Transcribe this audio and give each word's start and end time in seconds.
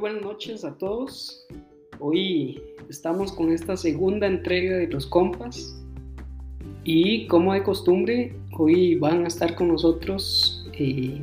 buenas 0.00 0.22
noches 0.22 0.64
a 0.64 0.78
todos. 0.78 1.46
Hoy 1.98 2.62
estamos 2.88 3.32
con 3.32 3.52
esta 3.52 3.76
segunda 3.76 4.26
entrega 4.26 4.78
de 4.78 4.86
Los 4.86 5.06
Compas 5.06 5.78
y 6.84 7.26
como 7.26 7.52
de 7.52 7.62
costumbre, 7.62 8.34
hoy 8.56 8.94
van 8.94 9.24
a 9.24 9.28
estar 9.28 9.54
con 9.54 9.68
nosotros 9.68 10.66
eh, 10.72 11.20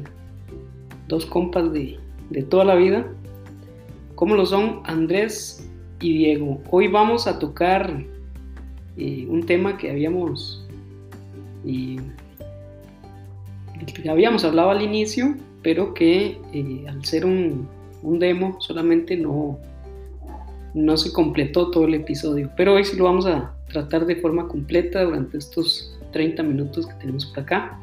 dos 1.08 1.26
compas 1.26 1.74
de, 1.74 1.98
toda 2.50 2.66
la 2.66 2.76
vida, 2.76 3.12
como 4.14 4.36
lo 4.36 4.46
son 4.46 4.82
Andrés 4.84 5.68
y 6.00 6.16
Diego. 6.16 6.62
Hoy 6.70 6.88
vamos 6.88 7.26
a 7.26 7.40
tocar 7.40 8.06
eh, 8.96 9.26
un 9.28 9.44
tema 9.44 9.76
que 9.76 9.90
habíamos, 9.90 10.64
eh, 11.66 11.98
que 14.04 14.08
habíamos 14.08 14.44
hablado 14.44 14.70
al 14.70 14.84
inicio, 14.84 15.36
pero 15.64 15.96
que 15.96 16.38
al 16.88 17.04
ser 17.04 17.26
un, 17.26 17.68
un 18.08 18.20
demo 18.20 18.58
solamente 18.62 19.18
no, 19.18 19.60
no 20.74 20.98
se 20.98 21.12
completó 21.12 21.72
todo 21.72 21.86
el 21.86 21.96
episodio, 21.96 22.50
pero 22.56 22.76
hoy 22.76 22.86
sí 22.86 22.96
lo 22.96 23.04
vamos 23.04 23.26
a 23.26 23.54
tratar 23.68 24.06
de 24.06 24.16
forma 24.16 24.48
completa 24.48 25.04
durante 25.04 25.38
estos 25.38 25.98
30 26.14 26.42
minutos 26.44 26.88
que 26.88 26.94
tenemos 26.96 27.26
por 27.26 27.40
acá. 27.40 27.80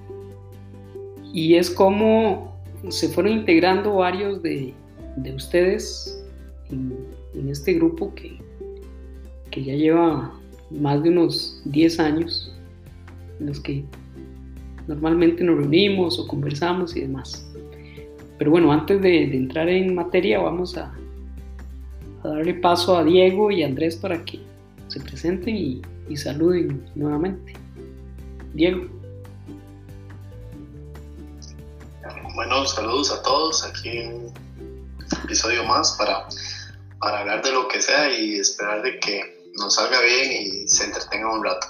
Y 1.32 1.56
es 1.56 1.70
como 1.70 2.54
se 2.88 3.08
fueron 3.08 3.32
integrando 3.32 3.96
varios 3.96 4.42
de, 4.42 4.72
de 5.16 5.34
ustedes 5.34 6.24
en, 6.70 6.96
este 7.48 7.74
grupo 7.74 8.14
que, 8.14 8.38
que 9.50 9.64
ya 9.64 9.74
lleva 9.74 10.32
más 10.70 11.02
de 11.02 11.10
unos 11.10 11.60
10 11.66 12.00
años 12.00 12.56
en 13.40 13.46
los 13.46 13.60
que 13.60 13.84
normalmente 14.86 15.44
nos 15.44 15.56
reunimos 15.58 16.18
o 16.18 16.26
conversamos 16.26 16.96
y 16.96 17.02
demás. 17.02 17.43
Pero 18.44 18.52
bueno, 18.52 18.72
antes 18.72 19.00
de, 19.00 19.22
entrar 19.34 19.70
en 19.70 19.94
materia, 19.94 20.38
vamos 20.38 20.76
a, 20.76 20.92
darle 22.22 22.52
paso 22.52 22.94
a 22.94 23.02
Diego 23.02 23.50
y 23.50 23.62
Andrés 23.62 23.96
para 23.96 24.22
que 24.22 24.38
se 24.88 25.00
presenten 25.00 25.56
y, 25.56 25.82
saluden 26.14 26.86
nuevamente. 26.94 27.54
Diego. 28.52 28.86
Bueno, 32.34 32.66
saludos 32.66 33.12
a 33.12 33.22
todos. 33.22 33.64
Aquí 33.64 34.00
un 34.00 34.30
episodio 35.24 35.64
más 35.64 35.92
para, 35.92 36.28
para 37.00 37.20
hablar 37.20 37.42
de 37.42 37.50
lo 37.50 37.66
que 37.66 37.80
sea 37.80 38.12
y 38.12 38.34
esperar 38.34 38.82
de 38.82 39.00
que 39.00 39.48
nos 39.54 39.76
salga 39.76 40.02
bien 40.02 40.32
y 40.32 40.68
se 40.68 40.84
entretenga 40.84 41.32
un 41.32 41.42
rato. 41.42 41.66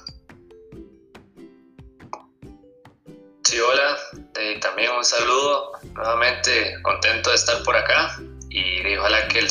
Hola, 3.60 3.96
eh, 4.40 4.58
también 4.60 4.90
un 4.96 5.04
saludo, 5.04 5.72
nuevamente 5.94 6.50
contento 6.82 7.30
de 7.30 7.36
estar 7.36 7.62
por 7.62 7.76
acá 7.76 8.20
y 8.50 8.96
ojalá 8.96 9.28
que 9.28 9.38
el, 9.38 9.46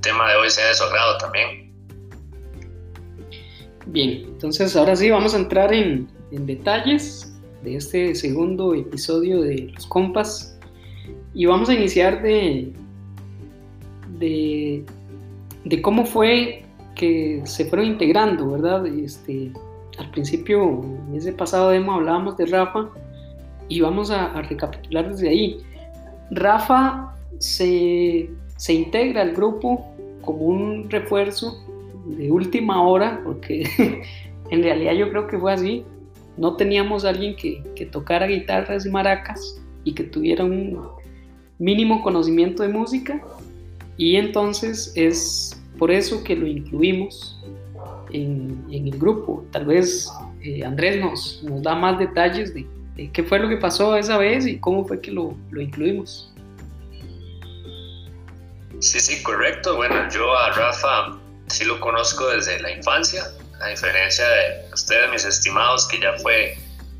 tema 0.00 0.30
de 0.30 0.36
hoy 0.36 0.48
sea 0.48 0.68
de 0.68 0.74
su 0.74 0.84
agrado 0.84 1.18
también. 1.18 1.72
Bien, 3.86 4.24
entonces 4.26 4.74
ahora 4.76 4.96
sí 4.96 5.10
vamos 5.10 5.34
a 5.34 5.38
entrar 5.38 5.74
en, 5.74 6.08
detalles 6.30 7.34
de 7.62 7.76
este 7.76 8.14
segundo 8.14 8.74
episodio 8.74 9.42
de 9.42 9.70
Los 9.74 9.86
Compas 9.86 10.58
y 11.34 11.44
vamos 11.44 11.68
a 11.68 11.74
iniciar 11.74 12.22
de, 12.22 12.72
de, 14.18 14.84
de 15.64 15.82
cómo 15.82 16.06
fue 16.06 16.64
que 16.94 17.42
se 17.44 17.66
fueron 17.66 17.88
integrando, 17.88 18.52
¿verdad? 18.52 18.86
Este, 18.86 19.52
al 19.98 20.10
principio, 20.12 20.82
en 21.08 21.14
ese 21.14 21.32
pasado 21.32 21.70
demo 21.70 21.92
hablábamos 21.92 22.36
de 22.38 22.46
Rafa, 22.46 22.88
y 23.68 23.80
vamos 23.80 24.10
a, 24.10 24.40
recapitular 24.42 25.10
desde 25.10 25.28
ahí. 25.28 25.58
Rafa 26.30 27.14
se, 27.38 28.30
se, 28.56 28.72
integra 28.72 29.22
al 29.22 29.32
grupo 29.32 29.84
como 30.22 30.38
un 30.38 30.90
refuerzo 30.90 31.64
de 32.06 32.30
última 32.30 32.82
hora, 32.82 33.20
porque 33.24 33.64
en 34.50 34.62
realidad 34.62 34.92
yo 34.94 35.10
creo 35.10 35.26
que 35.26 35.38
fue 35.38 35.52
así. 35.52 35.84
No 36.36 36.56
teníamos 36.56 37.04
a 37.04 37.10
alguien 37.10 37.36
que, 37.36 37.62
que 37.76 37.86
tocara 37.86 38.26
guitarras 38.26 38.86
y 38.86 38.90
maracas 38.90 39.60
y 39.84 39.92
que 39.92 40.04
tuviera 40.04 40.44
un 40.44 40.80
mínimo 41.58 42.02
conocimiento 42.02 42.62
de 42.62 42.70
música. 42.70 43.22
Y 43.96 44.16
entonces 44.16 44.92
es 44.96 45.62
por 45.78 45.90
eso 45.90 46.24
que 46.24 46.34
lo 46.34 46.46
incluimos 46.46 47.40
en, 48.12 48.64
el 48.70 48.98
grupo. 48.98 49.44
Tal 49.50 49.66
vez 49.66 50.10
eh, 50.42 50.64
Andrés 50.64 51.00
nos, 51.00 51.42
nos 51.44 51.62
da 51.62 51.74
más 51.74 51.98
detalles 51.98 52.54
de, 52.54 52.66
qué 52.96 53.24
fue 53.24 53.38
lo 53.38 53.48
que 53.48 53.56
pasó 53.56 53.96
esa 53.96 54.18
vez 54.18 54.46
y 54.46 54.58
cómo 54.60 54.86
fue 54.86 55.00
que 55.00 55.10
lo, 55.10 55.36
lo 55.50 55.60
incluimos. 55.60 56.32
Sí, 58.80 59.00
sí, 59.00 59.22
correcto. 59.22 59.76
Bueno, 59.76 60.08
yo 60.10 60.36
a 60.36 60.50
Rafa 60.50 61.18
sí 61.46 61.64
lo 61.64 61.80
conozco 61.80 62.28
desde 62.28 62.60
la 62.60 62.70
infancia, 62.70 63.24
a 63.60 63.68
diferencia 63.68 64.28
de 64.28 64.68
ustedes, 64.72 65.10
mis 65.10 65.24
estimados, 65.24 65.88
que 65.88 66.00
ya 66.00 66.12
fue 66.18 66.56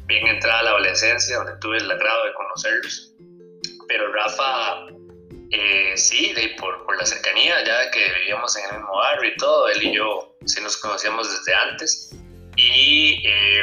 bien 0.06 0.27
entrada 0.27 0.62
la 0.62 0.71
adolescencia, 0.71 1.37
donde 1.37 1.53
tuve 1.60 1.78
el 1.78 1.91
agrado 1.91 2.25
de 2.25 2.32
conocerlos. 2.34 3.15
Pero 3.88 4.12
Rafa, 4.12 4.87
eh, 5.50 5.93
sí, 5.97 6.32
de, 6.34 6.56
por, 6.59 6.84
por, 6.87 6.97
la 6.97 7.05
cercanía, 7.05 7.62
ya 7.65 7.91
que 7.91 8.00
vivíamos 8.21 8.56
en 8.56 8.65
el 8.71 8.76
mismo 8.78 8.97
barrio 8.97 9.31
y 9.31 9.37
todo, 9.37 9.69
él 9.69 9.82
y 9.82 9.94
yo 9.94 10.37
sí 10.47 10.61
nos 10.62 10.76
conocíamos 10.76 11.31
desde 11.31 11.55
antes. 11.55 12.16
Y 12.56 13.22
eh, 13.26 13.62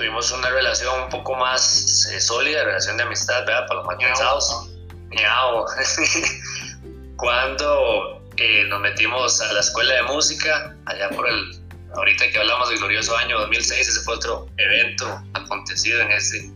tuvimos 0.00 0.32
una 0.32 0.48
relación 0.48 0.98
un 0.98 1.10
poco 1.10 1.34
más 1.34 2.08
eh, 2.10 2.18
sólida, 2.22 2.64
relación 2.64 2.96
de 2.96 3.02
amistad, 3.02 3.44
¿verdad? 3.44 3.66
Para 3.66 3.80
los 3.80 3.86
más 3.86 3.98
cansados. 3.98 4.70
Cuando 7.16 8.22
eh, 8.38 8.64
nos 8.68 8.80
metimos 8.80 9.42
a 9.42 9.52
la 9.52 9.60
escuela 9.60 9.96
de 9.96 10.02
música, 10.04 10.74
allá 10.86 11.10
por 11.10 11.28
el, 11.28 11.60
ahorita 11.94 12.30
que 12.30 12.38
hablamos 12.38 12.70
del 12.70 12.78
glorioso 12.78 13.14
año 13.14 13.38
2006, 13.40 13.88
ese 13.88 14.00
fue 14.00 14.14
otro 14.14 14.48
evento 14.56 15.20
acontecido 15.34 16.00
en 16.00 16.12
ese, 16.12 16.50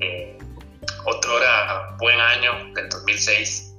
eh, 0.00 0.38
otro 1.04 1.34
hora, 1.34 1.94
buen 1.98 2.18
año 2.18 2.72
del 2.72 2.88
2006. 2.88 3.74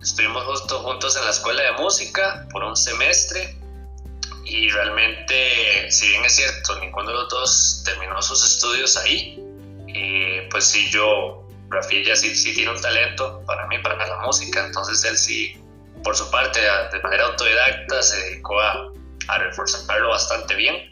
estuvimos 0.00 0.44
justo 0.44 0.80
juntos 0.80 1.14
en 1.18 1.26
la 1.26 1.30
escuela 1.30 1.62
de 1.62 1.72
música 1.72 2.46
por 2.50 2.64
un 2.64 2.74
semestre 2.74 3.54
y 4.44 4.68
realmente, 4.70 5.90
si 5.90 6.08
bien 6.08 6.24
es 6.24 6.36
cierto, 6.36 6.78
ninguno 6.80 7.08
de 7.08 7.14
los 7.14 7.28
dos 7.28 7.82
terminó 7.84 8.20
sus 8.22 8.44
estudios 8.44 8.96
ahí, 8.96 9.42
eh, 9.88 10.46
pues 10.50 10.64
sí, 10.64 10.90
yo, 10.90 11.46
Rafilla 11.70 12.14
sí, 12.14 12.34
sí 12.34 12.54
tiene 12.54 12.70
un 12.70 12.80
talento 12.80 13.42
para 13.46 13.66
mí, 13.66 13.78
para 13.78 13.96
la 13.96 14.18
música, 14.18 14.66
entonces 14.66 15.04
él 15.04 15.16
sí, 15.16 15.56
por 16.02 16.14
su 16.14 16.30
parte, 16.30 16.60
de 16.60 17.00
manera 17.02 17.24
autodidacta, 17.24 18.02
se 18.02 18.16
dedicó 18.18 18.60
a, 18.60 18.92
a 19.28 19.38
reforzarlo 19.38 20.10
bastante 20.10 20.54
bien. 20.54 20.90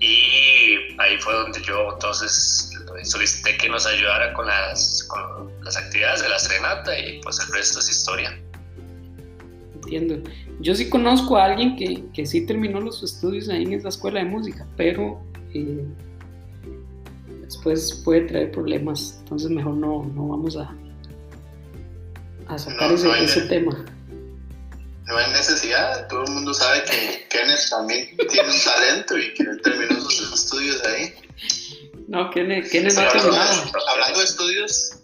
Y 0.00 0.94
ahí 1.00 1.18
fue 1.18 1.34
donde 1.34 1.60
yo 1.62 1.92
entonces 1.92 2.70
solicité 3.02 3.56
que 3.56 3.68
nos 3.68 3.86
ayudara 3.86 4.32
con 4.32 4.46
las, 4.46 5.04
con 5.08 5.52
las 5.64 5.76
actividades 5.76 6.22
de 6.22 6.28
la 6.28 6.38
serenata 6.38 6.98
y 6.98 7.20
pues 7.20 7.38
el 7.40 7.52
resto 7.52 7.80
es 7.80 7.90
historia. 7.90 8.38
Entiendo. 9.88 10.30
Yo 10.60 10.74
sí 10.74 10.90
conozco 10.90 11.36
a 11.38 11.46
alguien 11.46 11.76
que, 11.76 12.04
que 12.12 12.26
sí 12.26 12.44
terminó 12.44 12.78
los 12.80 13.02
estudios 13.02 13.48
ahí 13.48 13.62
en 13.62 13.72
esa 13.72 13.88
escuela 13.88 14.20
de 14.20 14.26
música, 14.26 14.66
pero 14.76 15.18
eh, 15.54 15.82
después 17.42 18.02
puede 18.04 18.22
traer 18.22 18.52
problemas, 18.52 19.16
entonces 19.20 19.50
mejor 19.50 19.74
no, 19.74 20.04
no 20.14 20.28
vamos 20.28 20.58
a, 20.58 20.74
a 22.48 22.58
sacar 22.58 22.92
ese, 22.92 23.08
ese 23.24 23.40
tema. 23.42 23.84
No 25.06 25.16
hay 25.16 25.30
necesidad, 25.30 26.06
todo 26.08 26.24
el 26.24 26.32
mundo 26.32 26.52
sabe 26.52 26.82
que 26.84 27.26
Kenneth 27.30 27.70
también 27.70 28.14
tiene 28.30 28.50
un 28.50 28.60
talento 28.62 29.16
y 29.16 29.32
que 29.32 29.42
él 29.42 29.60
terminó 29.62 30.00
sus 30.02 30.34
estudios 30.34 30.84
ahí. 30.84 31.14
No, 32.08 32.30
Kenneth, 32.30 32.68
Kenneth 32.70 32.94
no 32.94 33.00
ha 33.00 33.08
terminado. 33.08 33.62
Hablando 33.90 34.18
de 34.18 34.24
estudios, 34.26 34.98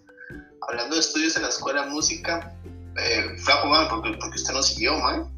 hablando 0.68 0.96
de 0.96 1.00
estudios 1.00 1.36
en 1.36 1.42
la 1.42 1.48
escuela 1.48 1.84
de 1.84 1.90
música, 1.90 2.54
eh, 2.96 3.36
flaco, 3.38 3.68
man, 3.68 3.86
porque, 3.88 4.12
porque 4.20 4.36
usted 4.36 4.52
no 4.54 4.62
siguió, 4.62 4.98
man. 4.98 5.28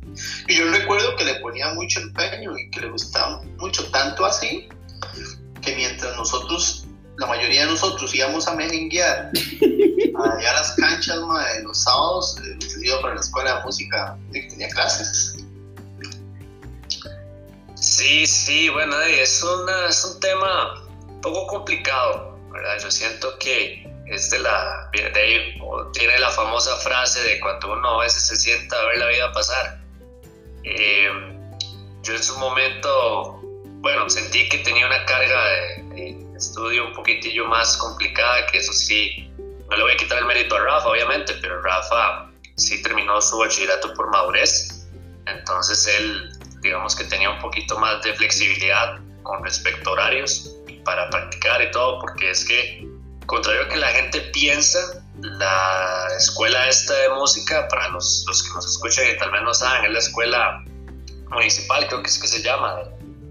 Y 0.49 0.57
yo 0.57 0.71
recuerdo 0.71 1.17
que 1.17 1.25
le 1.25 1.37
ponía 1.37 1.73
mucho 1.75 2.01
empeño 2.01 2.57
y 2.59 2.71
que 2.71 2.81
le 2.81 2.91
gustaba 2.91 3.43
mucho, 3.59 3.91
tanto 3.91 4.25
así, 4.25 4.69
que 5.63 5.75
mientras 5.77 6.17
nosotros, 6.17 6.87
la 7.19 7.27
mayoría 7.27 7.63
de 7.63 7.69
nosotros 7.69 8.15
íbamos 8.15 8.47
a 8.47 8.55
merenguear 8.55 9.31
allá 9.33 10.51
a 10.51 10.55
las 10.55 10.73
canchas, 10.73 11.19
man, 11.21 11.45
los 11.65 11.83
sábados, 11.83 12.37
eh, 12.45 12.59
iba 12.83 13.01
para 13.01 13.15
la 13.15 13.21
escuela 13.21 13.59
de 13.59 13.65
música, 13.65 14.17
tenía 14.33 14.69
clases. 14.69 15.37
Sí, 17.75 18.27
sí, 18.27 18.69
bueno, 18.71 19.01
es, 19.03 19.43
una, 19.43 19.89
es 19.89 20.05
un 20.05 20.21
tema 20.21 20.83
un 21.09 21.21
poco 21.21 21.47
complicado, 21.47 22.39
¿verdad? 22.51 22.79
Yo 22.83 22.91
siento 22.91 23.39
que 23.39 23.86
es 24.07 24.31
de 24.31 24.39
la, 24.39 24.91
tiene 25.93 26.19
la 26.19 26.31
famosa 26.31 26.77
frase 26.77 27.23
de 27.23 27.41
cuando 27.41 27.73
uno 27.73 28.01
a 28.01 28.05
veces 28.05 28.27
se 28.27 28.37
sienta 28.37 28.77
a 28.77 28.85
ver 28.87 28.99
la 28.99 29.07
vida 29.09 29.33
pasar. 29.33 29.81
Eh, 30.65 31.09
yo 32.03 32.15
en 32.15 32.23
su 32.23 32.39
momento, 32.39 33.41
bueno, 33.81 34.09
sentí 34.09 34.49
que 34.49 34.59
tenía 34.59 34.87
una 34.87 35.05
carga 35.07 35.45
de, 35.49 36.17
estudio 36.37 36.87
un 36.87 36.93
poquitillo 36.93 37.47
más 37.47 37.77
complicada, 37.79 38.47
que 38.47 38.59
eso 38.59 38.73
sí, 38.73 39.31
no 39.71 39.77
le 39.77 39.83
voy 39.83 39.93
a 39.93 39.97
quitar 39.97 40.19
el 40.19 40.27
mérito 40.27 40.55
a 40.55 40.61
Rafa, 40.61 40.89
obviamente, 40.89 41.33
pero 41.41 41.63
Rafa 41.63 42.31
sí 42.57 42.83
terminó 42.83 43.21
su 43.23 43.39
bachillerato 43.39 43.95
por 43.95 44.11
madurez, 44.11 44.87
entonces 45.27 45.87
él, 45.99 46.31
digamos 46.61 46.95
que 46.95 47.05
tenía 47.05 47.31
un 47.31 47.39
poquito 47.39 47.79
más 47.79 48.03
de 48.03 48.13
flexibilidad 48.15 49.01
con 49.23 49.43
respecto 49.43 49.91
a 49.91 49.93
horarios 49.95 50.55
para 50.85 51.09
practicar 51.11 51.63
y 51.63 51.71
todo, 51.71 52.01
porque 52.01 52.31
es 52.31 52.45
que, 52.45 52.86
contrario 53.27 53.63
a 53.63 53.69
que 53.69 53.77
la 53.77 53.89
gente 53.89 54.21
piensa, 54.33 54.79
la 55.21 56.09
escuela 56.17 56.69
esta 56.69 56.95
de 56.95 57.09
música, 57.11 57.67
para 57.69 57.89
los, 57.89 58.25
los 58.27 58.43
que 58.43 58.55
nos 58.55 58.67
escuchan 58.67 59.07
y 59.13 59.17
tal 59.19 59.31
vez 59.31 59.43
no 59.43 59.55
saben, 59.55 59.85
es 59.85 59.91
la 59.93 59.99
escuela 59.99 60.65
municipal, 61.31 61.87
creo 61.89 62.03
que 62.03 62.09
es 62.09 62.19
que 62.19 62.29
se 62.29 62.43
llama, 62.43 62.83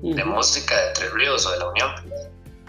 de, 0.02 0.24
música 0.24 0.76
de 0.76 0.92
Tres 0.94 1.12
Ríos 1.14 1.46
o 1.46 1.52
de 1.52 1.60
la 1.60 1.70
Unión. 1.70 1.92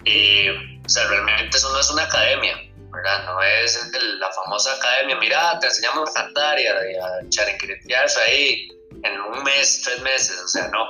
Y, 0.05 0.49
o 0.49 0.89
sea, 0.89 1.07
realmente 1.07 1.57
eso 1.57 1.71
no 1.71 1.79
es 1.79 1.89
una 1.91 2.03
academia, 2.03 2.57
¿verdad? 2.91 3.25
No 3.25 3.41
es 3.41 3.91
la 4.19 4.31
famosa 4.31 4.73
academia, 4.73 5.17
mira, 5.17 5.59
te 5.59 5.67
enseñamos 5.67 6.09
a 6.11 6.13
cantar 6.13 6.59
y 6.59 6.67
a, 6.67 6.73
a 6.73 8.21
ahí 8.25 8.69
en 9.03 9.21
un 9.21 9.43
mes, 9.43 9.81
tres 9.83 10.01
meses, 10.01 10.39
o 10.43 10.47
sea, 10.47 10.67
no. 10.69 10.85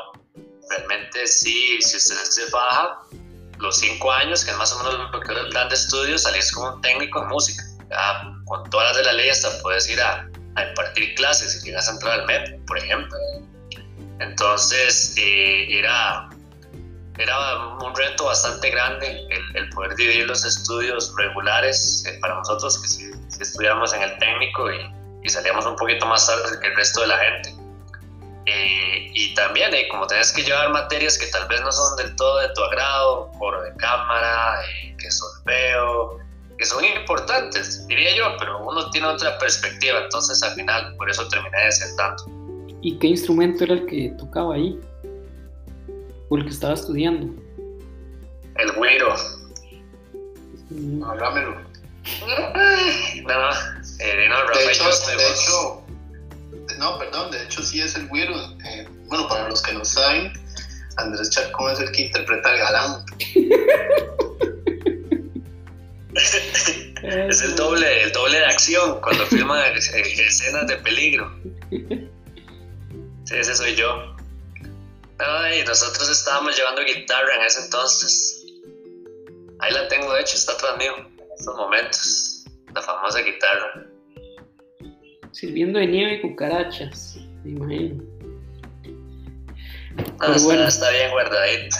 Realmente 0.70 1.26
sí, 1.26 1.82
si 1.82 1.96
usted 1.96 2.16
se 2.16 2.50
baja 2.52 3.00
los 3.60 3.78
cinco 3.78 4.12
años, 4.12 4.44
que 4.44 4.52
es 4.52 4.58
más 4.58 4.72
o 4.74 4.78
menos 4.80 5.12
lo 5.12 5.20
que 5.20 5.32
es 5.34 5.40
el 5.40 5.50
plan 5.50 5.70
de 5.70 5.76
estudios, 5.76 6.24
salís 6.24 6.52
como 6.52 6.76
un 6.76 6.82
técnico 6.82 7.22
en 7.22 7.28
música. 7.30 7.64
Con 8.46 8.70
todas 8.70 8.90
las 8.90 8.98
de 8.98 9.04
la 9.04 9.14
ley 9.14 9.30
hasta 9.30 9.50
puedes 9.62 9.90
ir 9.90 10.02
a, 10.02 10.28
impartir 10.70 11.14
clases 11.16 11.54
si 11.54 11.68
llegas 11.68 11.88
a 11.88 11.92
entrar 11.92 12.20
al 12.20 12.26
MEP, 12.26 12.66
por 12.66 12.78
ejemplo. 12.80 13.18
Entonces, 14.20 15.16
eh, 15.18 15.80
era, 15.80 16.28
era 17.20 17.58
un 17.80 17.96
reto 17.96 18.26
bastante 18.26 18.72
grande 18.72 19.28
el, 19.54 19.70
poder 19.70 19.96
dividir 19.96 20.26
los 20.26 20.44
estudios 20.44 21.14
regulares 21.16 22.04
eh, 22.08 22.18
para 22.22 22.36
nosotros, 22.36 22.82
que 22.82 22.88
si, 22.88 23.12
estudiamos 23.40 23.94
en 23.94 24.02
el 24.02 24.18
técnico 24.18 24.72
y, 24.72 25.30
salíamos 25.30 25.66
un 25.66 25.76
poquito 25.76 26.06
más 26.06 26.26
tarde 26.26 26.58
que 26.62 26.68
el 26.68 26.76
resto 26.78 27.02
de 27.02 27.08
la 27.08 27.18
gente. 27.18 27.54
Eh, 28.48 29.12
y 29.14 29.34
también, 29.34 29.72
como 29.92 30.08
tenés 30.08 30.32
que 30.32 30.42
llevar 30.42 30.72
materias 30.72 31.18
que 31.18 31.28
tal 31.28 31.48
vez 31.50 31.60
no 31.62 31.72
son 31.72 31.98
del 31.98 32.16
todo 32.16 32.40
de 32.40 32.48
tu 32.54 32.64
agrado, 32.64 33.30
coro 33.38 33.62
de 33.62 33.76
cámara, 33.76 34.62
que 34.98 35.12
solfeo, 35.12 36.20
que 36.58 36.66
son 36.66 36.86
importantes, 36.86 37.86
diría 37.88 38.16
yo, 38.16 38.26
pero 38.40 38.66
uno 38.66 38.90
tiene 38.92 39.08
otra 39.08 39.38
perspectiva, 39.38 40.00
entonces 40.04 40.42
al 40.44 40.56
final 40.56 40.96
por 40.96 41.10
eso 41.10 41.28
terminé 41.28 41.58
de 41.66 41.72
ser 41.74 41.96
tanto. 41.98 42.24
¿Y 42.82 42.98
qué 43.00 43.08
instrumento 43.08 43.66
era 43.66 43.74
el 43.74 43.86
que 43.86 44.14
tocaba 44.18 44.56
ahí? 44.56 44.80
¿O 46.30 46.38
el 46.38 46.46
que 46.46 46.52
estaba 46.52 46.74
estudiando? 46.74 47.42
El 48.56 48.72
güiro. 48.74 49.14
Mm. 50.70 51.04
Háblamelo. 51.04 51.56
No, 53.28 53.50
eh, 54.00 54.30
no, 54.30 54.38
de, 54.54 54.72
hecho, 54.72 54.86
de 54.86 55.30
hecho, 55.30 55.77
no, 56.78 57.00
perdón, 57.00 57.32
de 57.32 57.44
hecho 57.44 57.64
sí 57.64 57.82
es 57.82 57.96
el 57.96 58.08
güiro. 58.08 58.36
Eh, 58.66 58.88
bueno, 59.06 59.28
para 59.28 59.50
los 59.50 59.62
que 59.62 59.74
no 59.74 59.86
saben, 59.86 60.34
Andrés 60.98 61.30
Chacón 61.30 61.74
es 61.74 61.80
el 61.80 61.92
que 61.92 62.04
interpreta 62.04 62.50
al 62.50 62.58
galán. 62.58 63.06
es 67.30 67.42
el 67.42 67.56
doble, 67.56 68.04
el 68.04 68.12
doble 68.12 68.40
de 68.40 68.46
acción 68.46 69.00
cuando 69.02 69.26
filma 69.28 69.68
escenas 69.68 70.68
de 70.68 70.78
peligro. 70.78 71.32
Sí, 71.70 73.36
ese 73.36 73.56
soy 73.56 73.76
yo. 73.76 74.16
Ay, 75.20 75.64
nosotros 75.66 76.10
estábamos 76.10 76.56
llevando 76.56 76.84
guitarra 76.84 77.36
en 77.36 77.42
ese 77.44 77.62
entonces. 77.62 78.46
Ahí 79.60 79.74
la 79.74 79.88
tengo, 79.88 80.14
de 80.14 80.22
hecho, 80.22 80.36
está 80.36 80.54
atrás 80.54 80.78
mío, 80.78 80.94
en 80.98 81.28
estos 81.38 81.56
momentos. 81.56 82.46
La 82.74 82.82
famosa 82.82 83.20
guitarra. 83.20 83.86
Sirviendo 85.38 85.78
de 85.78 85.86
nieve 85.86 86.16
y 86.16 86.22
cucarachas, 86.22 87.20
me 87.44 87.52
imagino. 87.52 88.04
Ah, 90.20 90.34
está, 90.36 90.68
está, 90.68 90.90
bien 90.90 91.12
guardadita. 91.12 91.78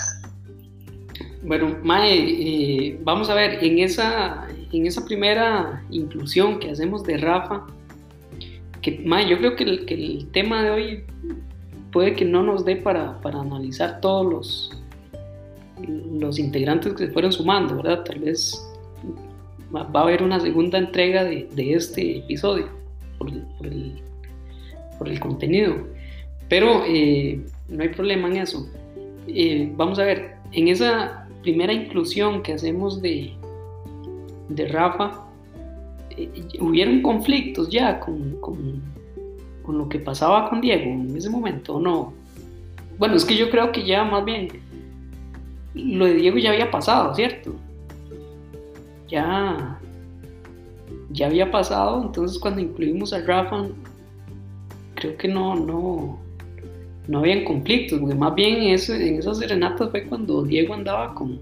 Bueno, 1.42 1.76
Mae, 1.82 2.20
eh, 2.20 3.00
vamos 3.02 3.32
a 3.32 3.34
ver, 3.34 3.64
en 3.64 3.80
esa, 3.80 4.48
en 4.72 4.86
esa 4.86 5.04
primera 5.04 5.84
inclusión 5.90 6.60
que 6.60 6.70
hacemos 6.70 7.04
de 7.04 7.18
Rafa, 7.18 7.66
que 8.84 9.00
Mae, 9.04 9.28
yo 9.28 9.40
creo 9.40 9.56
que 9.56 9.64
el, 9.64 9.86
que 9.88 9.96
el 9.96 10.30
tema 10.32 10.62
de 10.62 10.70
hoy 10.70 11.04
puede 11.92 12.14
que 12.14 12.26
no 12.26 12.44
nos 12.44 12.64
dé 12.64 12.76
para, 12.76 13.20
para 13.22 13.40
analizar 13.40 14.02
todos 14.02 14.32
los, 14.32 14.84
los 16.12 16.38
integrantes 16.38 16.94
que 16.94 17.08
se 17.08 17.12
fueron 17.12 17.32
sumando, 17.32 17.78
¿verdad? 17.78 18.04
Tal 18.04 18.20
vez 18.20 18.64
va 19.74 19.90
a 20.00 20.04
haber 20.04 20.22
una 20.22 20.40
segunda 20.40 20.78
entrega 20.78 21.24
de, 21.24 21.50
de 21.56 21.74
este 21.74 22.20
episodio 22.20 22.77
por 23.18 23.30
el, 23.30 24.02
por 24.98 25.08
el, 25.08 25.20
contenido. 25.20 25.76
Pero 26.50 26.84
eh, 26.86 27.42
no 27.68 27.84
hay 27.84 27.90
problema 27.90 28.28
en 28.28 28.38
eso. 28.38 28.70
Eh, 29.28 29.72
vamos 29.76 30.00
a 30.00 30.04
ver, 30.04 30.36
en 30.52 30.68
esa 30.68 31.28
primera 31.42 31.74
inclusión 31.74 32.42
que 32.42 32.54
hacemos 32.54 33.02
de, 33.02 33.34
de 34.50 34.68
Rafa, 34.68 35.26
eh, 36.12 36.30
hubieron 36.60 37.02
conflictos 37.02 37.70
ya 37.70 38.00
con, 38.00 38.40
con, 38.40 38.82
con 39.64 39.78
lo 39.78 39.90
que 39.90 40.00
pasaba 40.00 40.50
con 40.50 40.62
Diego 40.62 40.86
en 40.86 41.16
ese 41.16 41.30
momento, 41.30 41.80
no? 41.80 42.14
Bueno, 42.98 43.16
es 43.16 43.26
que 43.26 43.36
yo 43.36 43.50
creo 43.50 43.72
que 43.72 43.86
ya 43.86 44.04
más 44.04 44.26
bien 44.26 44.48
lo 45.76 46.06
de 46.06 46.16
Diego 46.16 46.38
ya 46.38 46.52
había 46.52 46.72
pasado, 46.72 47.14
¿cierto? 47.14 47.56
Ya, 49.08 49.77
ya 51.18 51.26
había 51.26 51.50
pasado, 51.50 52.04
entonces 52.04 52.38
cuando 52.40 52.62
incluimos 52.62 53.12
a 53.12 53.22
Rafa, 53.22 53.68
creo 54.96 55.18
que 55.18 55.28
no, 55.28 55.56
no, 55.56 56.20
no 57.08 57.20
habían 57.20 57.44
conflictos, 57.44 58.00
porque 58.00 58.16
más 58.16 58.36
bien 58.36 58.58
en, 58.58 58.70
en 58.70 59.20
esas 59.20 59.40
serenatas 59.40 59.90
fue 59.90 60.04
cuando 60.06 60.44
Diego 60.44 60.76
andaba 60.76 61.14
con, 61.16 61.40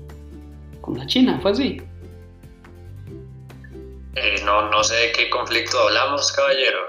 con 0.82 0.98
la 0.98 1.06
China, 1.06 1.40
fue 1.42 1.52
así. 1.52 1.82
Eh, 4.16 4.36
no, 4.46 4.70
no 4.72 4.82
sé 4.82 4.96
de 4.96 5.12
qué 5.12 5.30
conflicto 5.30 5.78
hablamos, 5.78 6.32
caballero. 6.32 6.80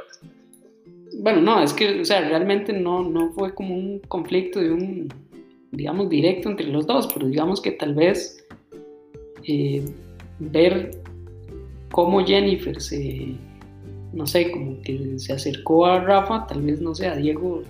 Bueno, 1.18 1.40
no, 1.40 1.62
es 1.62 1.72
que, 1.72 2.00
o 2.00 2.04
sea, 2.04 2.20
realmente 2.20 2.72
no, 2.72 3.02
no 3.02 3.32
fue 3.32 3.52
como 3.52 3.74
un 3.74 3.98
conflicto 4.06 4.60
de 4.60 4.70
un, 4.70 5.12
digamos, 5.72 6.08
directo 6.08 6.48
entre 6.50 6.66
los 6.68 6.86
dos, 6.86 7.08
pero 7.12 7.26
digamos 7.26 7.60
que 7.60 7.72
tal 7.72 7.94
vez 7.94 8.46
eh, 9.42 9.84
ver 10.38 11.02
cómo 11.90 12.24
Jennifer 12.24 12.80
se, 12.80 13.34
no 14.12 14.26
sé, 14.26 14.50
como 14.50 14.80
que 14.82 15.18
se 15.18 15.32
acercó 15.32 15.86
a 15.86 16.00
Rafa, 16.00 16.46
tal 16.46 16.62
vez, 16.62 16.80
no 16.80 16.94
sé, 16.94 17.08
a 17.08 17.16
Diego 17.16 17.62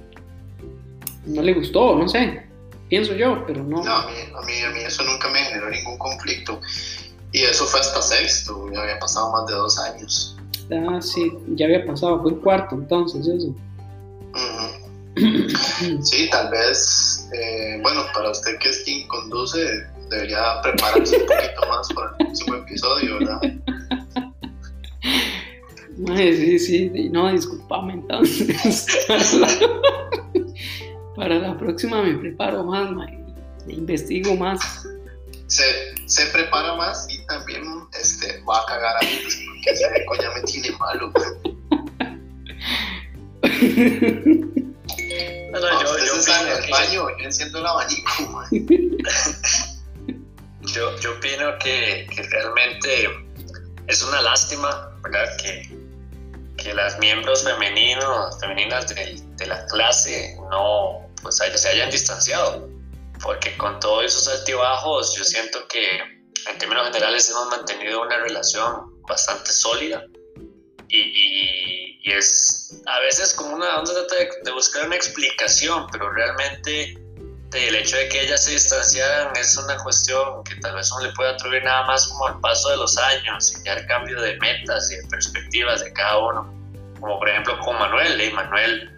no 1.26 1.42
le 1.42 1.54
gustó, 1.54 1.96
no 1.96 2.08
sé, 2.08 2.42
pienso 2.88 3.14
yo, 3.14 3.44
pero 3.46 3.62
no. 3.64 3.82
No, 3.82 3.92
a 3.92 4.06
mí, 4.06 4.12
a 4.34 4.40
mí, 4.42 4.52
a 4.62 4.70
mí 4.70 4.80
eso 4.80 5.02
nunca 5.02 5.28
me 5.28 5.40
generó 5.40 5.70
ningún 5.70 5.98
conflicto. 5.98 6.60
Y 7.32 7.42
eso 7.42 7.66
fue 7.66 7.80
hasta 7.80 8.00
sexto, 8.00 8.70
ya 8.72 8.80
había 8.80 8.98
pasado 8.98 9.32
más 9.32 9.46
de 9.46 9.54
dos 9.54 9.78
años. 9.78 10.36
Ah, 10.72 11.00
sí, 11.00 11.32
ya 11.48 11.66
había 11.66 11.86
pasado, 11.86 12.22
fue 12.22 12.32
el 12.32 12.38
cuarto 12.38 12.76
entonces 12.76 13.26
eso. 13.26 13.54
sí, 16.02 16.28
tal 16.30 16.50
vez, 16.50 17.28
eh, 17.32 17.78
bueno, 17.82 18.02
para 18.14 18.30
usted 18.30 18.58
que 18.58 18.68
es 18.70 18.82
quien 18.84 19.06
conduce, 19.08 19.58
debería 20.10 20.60
prepararse 20.62 21.16
un 21.18 21.26
poquito 21.26 21.68
más 21.68 21.88
para 21.92 22.10
el 22.10 22.16
próximo 22.16 22.54
episodio, 22.56 23.18
¿verdad? 23.18 23.40
Sí, 26.14 26.58
sí, 26.58 27.08
no, 27.10 27.32
disculpame 27.32 27.94
entonces. 27.94 28.86
para, 31.16 31.38
la, 31.38 31.56
próxima 31.58 32.02
me 32.02 32.14
preparo 32.18 32.64
más, 32.64 32.90
me 33.66 33.74
investigo 33.74 34.36
más 34.36 34.86
se, 35.46 35.94
se 36.06 36.26
prepara 36.26 36.74
más 36.74 37.06
y 37.08 37.24
también 37.26 37.62
este, 37.98 38.42
va 38.42 38.60
a 38.60 38.66
cagar 38.66 38.96
a 38.96 39.00
mí 39.00 39.20
pues, 39.22 39.36
porque 39.46 39.70
ese 39.70 39.84
eco 39.96 40.14
ya 40.16 40.30
me 40.32 40.40
tiene 40.42 40.70
malo. 40.78 41.12
No, 45.52 45.60
no, 45.60 45.82
yo, 45.82 45.98
yo 45.98 46.14
en 46.14 46.64
el 46.64 46.70
baño 46.70 47.08
enciendo 47.20 47.58
el 47.60 47.66
abanico. 47.66 48.42
yo, 50.62 50.98
yo 51.00 51.12
opino 51.12 51.58
que, 51.58 52.06
que, 52.14 52.22
realmente 52.22 53.08
es 53.86 54.02
una 54.02 54.20
lástima, 54.20 54.90
¿verdad? 55.02 55.36
Que, 55.38 55.75
que 56.66 56.74
las 56.74 56.98
miembros 56.98 57.44
femeninos, 57.44 58.40
femeninas 58.40 58.88
de, 58.88 59.46
la 59.46 59.64
clase 59.66 60.36
no 60.50 61.08
pues, 61.22 61.36
se 61.36 61.68
hayan 61.68 61.90
distanciado 61.90 62.68
porque 63.22 63.56
con 63.56 63.78
todos 63.78 64.04
esos 64.06 64.26
altibajos 64.26 65.14
yo 65.16 65.22
siento 65.22 65.66
que 65.68 65.98
en 66.50 66.58
términos 66.58 66.86
generales 66.88 67.30
hemos 67.30 67.46
mantenido 67.48 68.02
una 68.02 68.18
relación 68.18 69.00
bastante 69.02 69.52
sólida 69.52 70.04
y, 70.88 71.84
es 72.04 72.82
a 72.86 73.00
veces 73.00 73.34
como 73.34 73.56
una, 73.56 73.78
onda 73.78 73.92
de, 73.92 74.30
de, 74.44 74.52
buscar 74.52 74.86
una 74.86 74.94
explicación, 74.94 75.88
pero 75.90 76.08
realmente 76.12 76.96
el 77.52 77.74
hecho 77.74 77.96
de 77.96 78.08
que 78.08 78.22
ellas 78.22 78.44
se 78.44 78.52
distanciaran 78.52 79.34
es 79.36 79.56
una 79.56 79.76
cuestión 79.78 80.44
que 80.44 80.54
tal 80.56 80.76
vez 80.76 80.92
uno 80.92 81.06
le 81.06 81.12
pueda 81.14 81.30
atribuir 81.30 81.64
nada 81.64 81.84
más 81.84 82.06
como 82.06 82.28
al 82.28 82.38
paso 82.38 82.70
de 82.70 82.76
los 82.76 82.96
años 82.96 83.52
y 83.64 83.68
al 83.68 83.84
cambio 83.86 84.20
de 84.20 84.36
metas 84.36 84.88
y 84.92 84.96
de 84.98 85.02
perspectivas 85.08 85.82
de 85.82 85.92
cada 85.94 86.18
uno. 86.18 86.55
Como 87.00 87.18
por 87.18 87.28
ejemplo 87.28 87.58
con 87.60 87.78
Manuel, 87.78 88.20
y 88.20 88.30
Manuel 88.32 88.92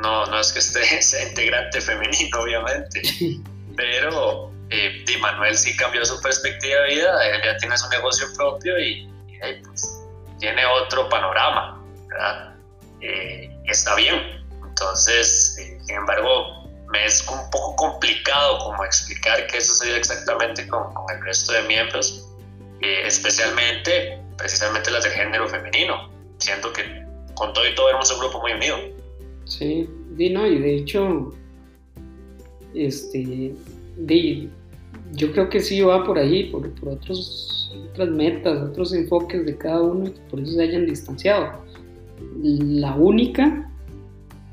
no, 0.00 0.26
no 0.26 0.40
es 0.40 0.52
que 0.52 0.58
esté, 0.58 1.02
sea 1.02 1.28
integrante 1.28 1.80
femenino, 1.80 2.40
obviamente, 2.40 3.02
pero 3.76 4.52
eh, 4.70 5.04
Manuel 5.20 5.56
sí 5.56 5.76
cambió 5.76 6.04
su 6.04 6.20
perspectiva 6.20 6.80
de 6.82 6.94
vida, 6.94 7.26
él 7.28 7.42
ya 7.44 7.56
tiene 7.58 7.76
su 7.76 7.88
negocio 7.90 8.26
propio 8.36 8.78
y, 8.78 9.08
pues, 9.64 10.06
tiene 10.38 10.64
otro 10.64 11.08
panorama, 11.08 11.82
¿verdad? 12.08 12.54
Eh, 13.00 13.50
está 13.66 13.94
bien. 13.96 14.40
Entonces, 14.66 15.56
eh, 15.58 15.78
sin 15.84 15.96
embargo, 15.96 16.64
me 16.88 17.04
es 17.04 17.26
un 17.28 17.50
poco 17.50 17.76
complicado 17.76 18.58
como 18.58 18.84
explicar 18.84 19.46
qué 19.46 19.60
sucedió 19.60 19.96
exactamente 19.96 20.66
con, 20.68 20.92
con 20.94 21.14
el 21.14 21.22
resto 21.24 21.52
de 21.52 21.62
miembros, 21.62 22.26
eh, 22.80 23.02
especialmente 23.04 24.18
precisamente 24.36 24.90
las 24.90 25.04
de 25.04 25.10
género 25.10 25.46
femenino, 25.48 26.10
siento 26.38 26.72
que 26.72 26.99
con 27.40 27.54
todo 27.54 27.66
y 27.66 27.74
todo 27.74 27.88
éramos 27.88 28.12
un 28.12 28.20
grupo 28.20 28.40
muy 28.42 28.52
unido. 28.52 28.76
Sí, 29.46 29.88
y 30.18 30.28
no, 30.28 30.46
y 30.46 30.58
de 30.58 30.76
hecho, 30.76 31.32
este, 32.74 33.54
yo 35.14 35.32
creo 35.32 35.48
que 35.48 35.60
sí 35.60 35.80
va 35.80 36.04
por 36.04 36.18
ahí, 36.18 36.50
por, 36.50 36.70
otros, 36.86 37.74
otras 37.90 38.10
metas, 38.10 38.60
otros 38.60 38.92
enfoques 38.92 39.46
de 39.46 39.56
cada 39.56 39.80
uno, 39.80 40.12
por 40.30 40.40
eso 40.40 40.52
se 40.52 40.62
hayan 40.62 40.84
distanciado. 40.84 41.64
La 42.42 42.94
única 42.94 43.70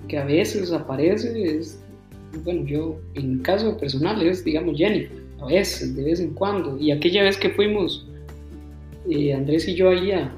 que 0.08 0.18
a 0.18 0.24
veces 0.24 0.72
aparece 0.72 1.58
es, 1.58 1.84
bueno, 2.46 2.66
yo 2.66 2.98
en 3.16 3.40
caso 3.40 3.78
personal 3.78 4.26
es, 4.26 4.46
digamos, 4.46 4.78
Jennifer, 4.78 5.22
a 5.42 5.48
veces, 5.48 5.94
de 5.94 6.06
vez 6.06 6.22
en 6.22 6.34
cuando. 6.34 6.78
Y 6.80 6.92
aquella 6.92 7.24
vez 7.24 7.36
que 7.36 7.50
fuimos, 7.50 8.08
eh, 9.10 9.34
Andrés 9.34 9.68
y 9.68 9.76
yo 9.76 9.90
ahí 9.90 10.14
a 10.14 10.34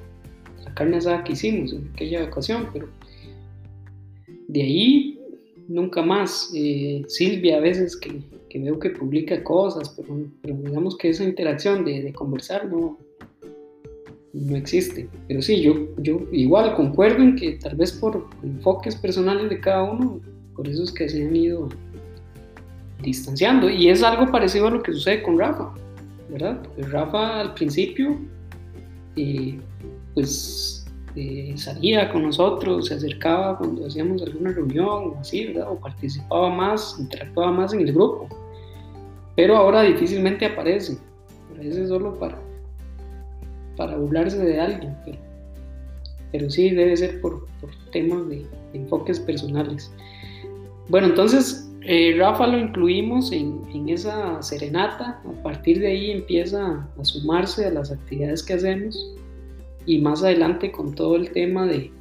carne 0.79 0.97
asada 0.97 1.23
que 1.23 1.33
hicimos 1.33 1.73
en 1.73 1.89
aquella 1.93 2.23
ocasión, 2.23 2.69
pero 2.71 2.87
de 4.47 4.61
ahí 4.63 5.19
nunca 5.67 6.01
más. 6.01 6.51
Eh, 6.55 7.03
Silvia 7.07 7.57
a 7.57 7.59
veces 7.59 7.95
que, 7.97 8.21
que, 8.49 8.59
veo 8.59 8.79
que 8.79 8.89
publica 8.89 9.43
cosas, 9.43 9.95
pero, 9.95 10.57
digamos 10.63 10.97
que 10.97 11.09
esa 11.09 11.23
interacción 11.23 11.83
de, 11.85 12.11
conversar 12.13 12.67
no, 12.69 12.97
no 14.33 14.55
existe. 14.55 15.07
Pero 15.27 15.41
sí, 15.41 15.61
yo, 15.61 15.87
yo 15.97 16.21
igual 16.31 16.75
concuerdo 16.75 17.23
en 17.23 17.35
que 17.35 17.53
tal 17.53 17.75
vez 17.75 17.91
por 17.91 18.25
enfoques 18.41 18.95
personales 18.95 19.49
de 19.49 19.59
cada 19.59 19.83
uno, 19.83 20.21
por 20.55 20.67
eso 20.67 20.83
es 20.83 20.91
que 20.91 21.09
se 21.09 21.23
han 21.23 21.35
ido 21.35 21.69
distanciando. 23.03 23.69
Y 23.69 23.89
es 23.89 24.01
algo 24.01 24.31
parecido 24.31 24.67
a 24.67 24.71
lo 24.71 24.81
que 24.81 24.93
sucede 24.93 25.23
con 25.23 25.37
Rafa, 25.37 25.73
¿verdad? 26.29 26.61
Porque 26.63 26.83
Rafa 26.83 27.41
al 27.41 27.53
principio, 27.53 28.17
eh, 29.15 29.59
pues 30.19 30.85
eh, 31.15 31.53
salía 31.55 32.11
con 32.11 32.23
nosotros, 32.23 32.87
se 32.87 32.95
acercaba 32.95 33.57
cuando 33.57 33.85
hacíamos 33.85 34.21
alguna 34.21 34.51
reunión 34.51 35.13
o 35.15 35.17
así, 35.17 35.45
¿verdad? 35.45 35.71
O 35.71 35.79
participaba 35.79 36.49
más, 36.49 36.97
interactuaba 36.99 37.53
más 37.53 37.73
en 37.73 37.81
el 37.81 37.93
grupo. 37.93 38.27
Pero 39.37 39.55
ahora 39.55 39.83
difícilmente 39.83 40.45
aparece. 40.45 40.97
Aparece 41.53 41.87
solo 41.87 42.19
para, 42.19 42.37
para 43.77 43.95
burlarse 43.95 44.39
de 44.39 44.59
alguien. 44.59 44.93
Pero, 45.05 45.17
pero 46.33 46.49
sí 46.49 46.69
debe 46.71 46.97
ser 46.97 47.21
por, 47.21 47.47
por 47.61 47.69
temas 47.93 48.27
de, 48.27 48.45
enfoques 48.73 49.21
personales. 49.21 49.89
Bueno, 50.89 51.07
entonces 51.07 51.71
eh, 51.83 52.13
Rafa 52.17 52.45
lo 52.45 52.59
incluimos 52.59 53.31
en, 53.31 53.61
en, 53.73 53.87
esa 53.87 54.41
serenata. 54.41 55.21
A 55.25 55.43
partir 55.43 55.79
de 55.79 55.87
ahí 55.87 56.11
empieza 56.11 56.85
a 56.99 57.05
sumarse 57.05 57.67
a 57.67 57.71
las 57.71 57.89
actividades 57.89 58.43
que 58.43 58.55
hacemos 58.55 59.15
y 59.89 59.97
más 59.97 60.21
adelante 60.21 60.71
con 60.71 60.93
todo 60.93 61.15
el 61.15 61.31
tema 61.31 61.65
de, 61.65 61.91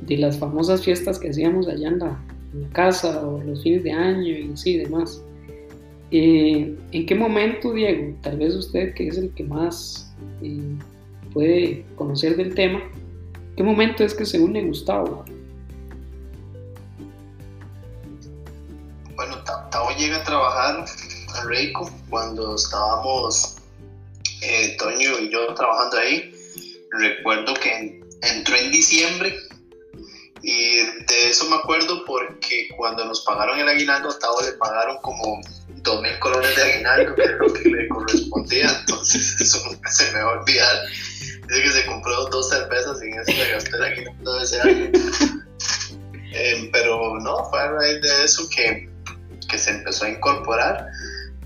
de 0.00 0.16
las 0.18 0.40
famosas 0.40 0.82
fiestas 0.82 1.20
que 1.20 1.30
hacíamos 1.30 1.68
allá 1.68 1.86
en 1.86 2.00
la, 2.00 2.18
casa 2.72 3.24
o 3.24 3.40
los 3.42 3.62
fines 3.62 3.84
de 3.84 3.92
año 3.92 4.36
y 4.36 4.50
así 4.52 4.78
demás. 4.78 5.22
Eh, 6.10 6.74
¿En 6.90 7.06
qué 7.06 7.14
momento, 7.14 7.72
Diego, 7.72 8.16
tal 8.22 8.38
vez 8.38 8.54
usted 8.54 8.92
que 8.94 9.06
es 9.06 9.18
el 9.18 9.30
que 9.34 9.44
más 9.44 10.12
eh, 10.42 10.76
puede 11.32 11.84
conocer 11.94 12.36
del 12.36 12.54
tema, 12.54 12.80
qué 13.56 13.62
momento 13.62 14.02
es 14.02 14.12
que 14.12 14.24
se 14.24 14.40
une 14.40 14.64
Gustavo? 14.64 15.24
Bueno, 19.14 19.36
Tavo 19.70 19.90
llega 19.96 20.16
a 20.16 20.24
trabajar 20.24 20.84
a 21.34 21.44
Reiko 21.44 21.88
cuando 22.10 22.56
estábamos 22.56 23.58
eh, 24.42 24.76
Toño 24.78 25.20
y 25.20 25.30
yo 25.30 25.54
trabajando 25.54 25.98
ahí 25.98 26.35
recuerdo 26.92 27.54
que 27.54 28.00
entró 28.22 28.56
en 28.56 28.70
diciembre 28.70 29.36
y 30.42 30.76
de 31.06 31.30
eso 31.30 31.48
me 31.48 31.56
acuerdo 31.56 32.04
porque 32.04 32.68
cuando 32.76 33.04
nos 33.04 33.22
pagaron 33.22 33.58
el 33.58 33.68
aguinaldo 33.68 34.10
a 34.10 34.18
Tavo 34.18 34.40
le 34.42 34.52
pagaron 34.52 34.96
como 35.02 35.40
dos 35.82 36.02
mil 36.02 36.18
colones 36.18 36.54
de 36.54 36.62
aguinaldo, 36.62 37.14
que 37.14 37.22
era 37.22 37.36
lo 37.38 37.52
que 37.52 37.68
le 37.68 37.88
correspondía, 37.88 38.70
entonces 38.80 39.40
eso 39.40 39.62
nunca 39.66 39.90
se 39.90 40.12
me 40.12 40.22
va 40.22 40.34
a 40.34 40.40
olvidar. 40.40 40.76
Dice 41.48 41.62
que 41.62 41.68
se 41.70 41.86
compró 41.86 42.26
dos 42.26 42.48
cervezas 42.50 43.02
y 43.02 43.06
en 43.06 43.20
eso 43.20 43.32
le 43.32 43.50
gasté 43.52 43.76
el 43.76 43.84
aguinaldo 43.84 44.38
de 44.38 44.44
ese 44.44 44.60
año. 44.60 44.90
Em, 46.32 46.70
pero 46.70 47.18
no, 47.20 47.48
fue 47.50 47.60
a 47.60 47.70
raíz 47.70 48.02
de 48.02 48.24
eso 48.24 48.46
que, 48.54 48.90
que 49.48 49.58
se 49.58 49.70
empezó 49.70 50.04
a 50.04 50.10
incorporar 50.10 50.86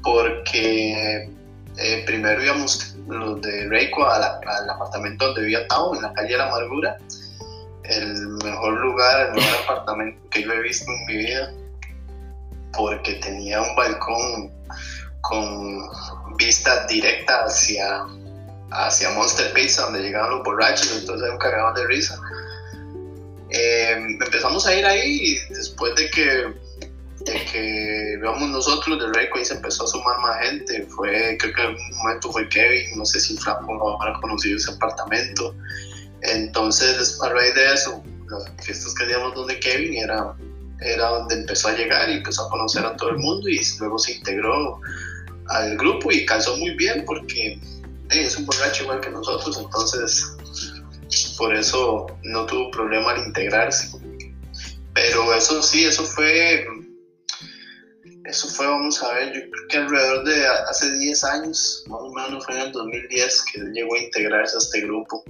porque 0.02 1.30
eh, 1.76 2.02
primero 2.06 2.42
íbamos 2.42 2.96
los 3.18 3.40
de 3.42 3.68
Reiko 3.68 4.06
al 4.06 4.22
apartamento 4.70 5.26
donde 5.26 5.42
vivía 5.42 5.66
Tao, 5.68 5.94
en 5.94 6.02
la 6.02 6.12
calle 6.12 6.32
de 6.32 6.38
la 6.38 6.48
Amargura. 6.48 6.96
El 7.84 8.28
mejor 8.44 8.74
lugar, 8.80 9.26
el 9.28 9.34
mejor 9.34 9.62
apartamento 9.64 10.20
que 10.30 10.42
yo 10.42 10.52
he 10.52 10.62
visto 10.62 10.90
en 10.90 11.06
mi 11.06 11.16
vida, 11.16 11.52
porque 12.72 13.14
tenía 13.14 13.60
un 13.60 13.74
balcón 13.74 14.52
con 15.22 15.88
vista 16.36 16.86
directa 16.86 17.44
hacia, 17.44 18.04
hacia 18.70 19.10
Monster 19.10 19.52
Pizza, 19.52 19.82
donde 19.82 20.02
llegaban 20.02 20.30
los 20.30 20.44
borrachos, 20.44 20.98
entonces 21.00 21.30
un 21.30 21.38
cagado 21.38 21.74
de 21.74 21.86
risa. 21.86 22.18
Eh, 23.50 23.92
empezamos 24.20 24.66
a 24.66 24.74
ir 24.74 24.86
ahí 24.86 25.38
después 25.50 25.94
de 25.96 26.08
que 26.10 26.54
que 27.52 28.18
veamos 28.20 28.48
nosotros 28.50 28.98
de 28.98 29.12
Reiko 29.12 29.38
y 29.38 29.44
se 29.44 29.54
empezó 29.54 29.84
a 29.84 29.86
sumar 29.88 30.18
más 30.20 30.40
gente. 30.46 30.86
Fue, 30.86 31.36
creo 31.38 31.54
que 31.54 31.62
en 31.62 31.68
un 31.70 31.98
momento 31.98 32.32
fue 32.32 32.48
Kevin, 32.48 32.96
no 32.96 33.04
sé 33.04 33.20
si 33.20 33.36
Flaco 33.36 34.00
habrá 34.00 34.18
conocido 34.20 34.56
ese 34.56 34.72
apartamento. 34.72 35.54
Entonces, 36.22 37.20
a 37.22 37.28
raíz 37.30 37.54
de 37.54 37.74
eso, 37.74 38.02
las 38.28 38.44
fiestas 38.64 38.94
que 38.94 39.04
hacíamos 39.04 39.34
donde 39.34 39.58
Kevin 39.60 39.96
era, 39.96 40.34
era 40.80 41.08
donde 41.08 41.34
empezó 41.36 41.68
a 41.68 41.72
llegar 41.72 42.08
y 42.08 42.14
empezó 42.14 42.46
a 42.46 42.50
conocer 42.50 42.84
a 42.84 42.96
todo 42.96 43.10
el 43.10 43.18
mundo 43.18 43.48
y 43.48 43.60
luego 43.78 43.98
se 43.98 44.12
integró 44.12 44.80
al 45.48 45.76
grupo 45.76 46.12
y 46.12 46.24
calzó 46.26 46.56
muy 46.56 46.70
bien 46.76 47.04
porque 47.06 47.60
es 48.10 48.36
un 48.36 48.46
borracho 48.46 48.84
igual 48.84 49.00
que 49.00 49.10
nosotros, 49.10 49.58
entonces 49.58 50.36
por 51.36 51.54
eso 51.54 52.06
no 52.22 52.46
tuvo 52.46 52.70
problema 52.70 53.12
al 53.12 53.26
integrarse. 53.26 53.98
Pero 54.94 55.32
eso 55.34 55.62
sí, 55.62 55.84
eso 55.84 56.04
fue 56.04 56.66
eso 58.30 58.48
fue, 58.48 58.66
vamos 58.66 59.02
a 59.02 59.12
ver, 59.14 59.26
yo 59.34 59.40
creo 59.40 59.68
que 59.68 59.76
alrededor 59.76 60.24
de 60.24 60.46
hace 60.68 60.98
10 60.98 61.24
años, 61.24 61.84
más 61.88 62.00
o 62.00 62.12
menos 62.12 62.44
fue 62.46 62.54
en 62.54 62.66
el 62.66 62.72
2010 62.72 63.44
que 63.52 63.60
llegó 63.72 63.94
a 63.94 63.98
integrarse 63.98 64.56
a 64.56 64.58
este 64.58 64.80
grupo. 64.82 65.24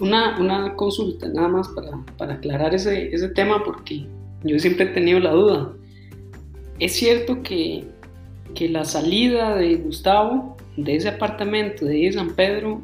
Una, 0.00 0.38
una 0.38 0.74
consulta 0.76 1.28
nada 1.28 1.48
más 1.48 1.68
para, 1.68 1.90
para 2.16 2.34
aclarar 2.34 2.74
ese, 2.74 3.14
ese, 3.14 3.28
tema 3.28 3.62
porque 3.64 4.06
yo 4.44 4.58
siempre 4.58 4.86
he 4.86 4.88
tenido 4.88 5.20
la 5.20 5.32
duda. 5.32 5.72
¿Es 6.78 6.94
cierto 6.94 7.42
que, 7.42 7.84
que 8.54 8.68
la 8.68 8.84
salida 8.84 9.56
de 9.56 9.76
Gustavo 9.76 10.56
de 10.76 10.96
ese 10.96 11.08
apartamento 11.08 11.84
de 11.84 12.12
San 12.12 12.34
Pedro 12.34 12.80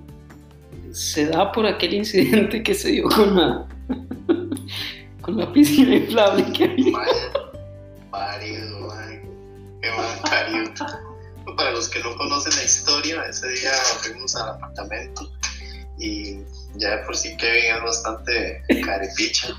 se 0.91 1.27
da 1.27 1.53
por 1.53 1.65
aquel 1.67 1.95
incidente 1.95 2.63
que 2.63 2.75
se 2.75 2.91
dio 2.91 3.05
con 3.05 3.37
la, 3.37 3.67
con 5.23 5.37
la 5.37 5.53
piscina 5.53 5.95
inflable 5.97 6.45
que 6.53 6.65
había? 6.65 6.93
Parido, 8.15 8.93
qué. 9.83 9.91
Para 11.57 11.73
los 11.73 11.89
que 11.91 12.01
no 12.01 12.17
conocen 12.17 12.57
la 12.57 12.65
historia, 12.65 13.23
ese 13.29 13.47
día 13.49 13.73
fuimos 14.01 14.35
al 14.35 14.49
apartamento 14.49 15.31
y 15.99 16.39
ya 16.77 17.03
por 17.05 17.15
sí 17.17 17.37
Kevin 17.37 17.77
es 17.77 17.83
bastante 17.83 18.63
carepicha. 18.85 19.49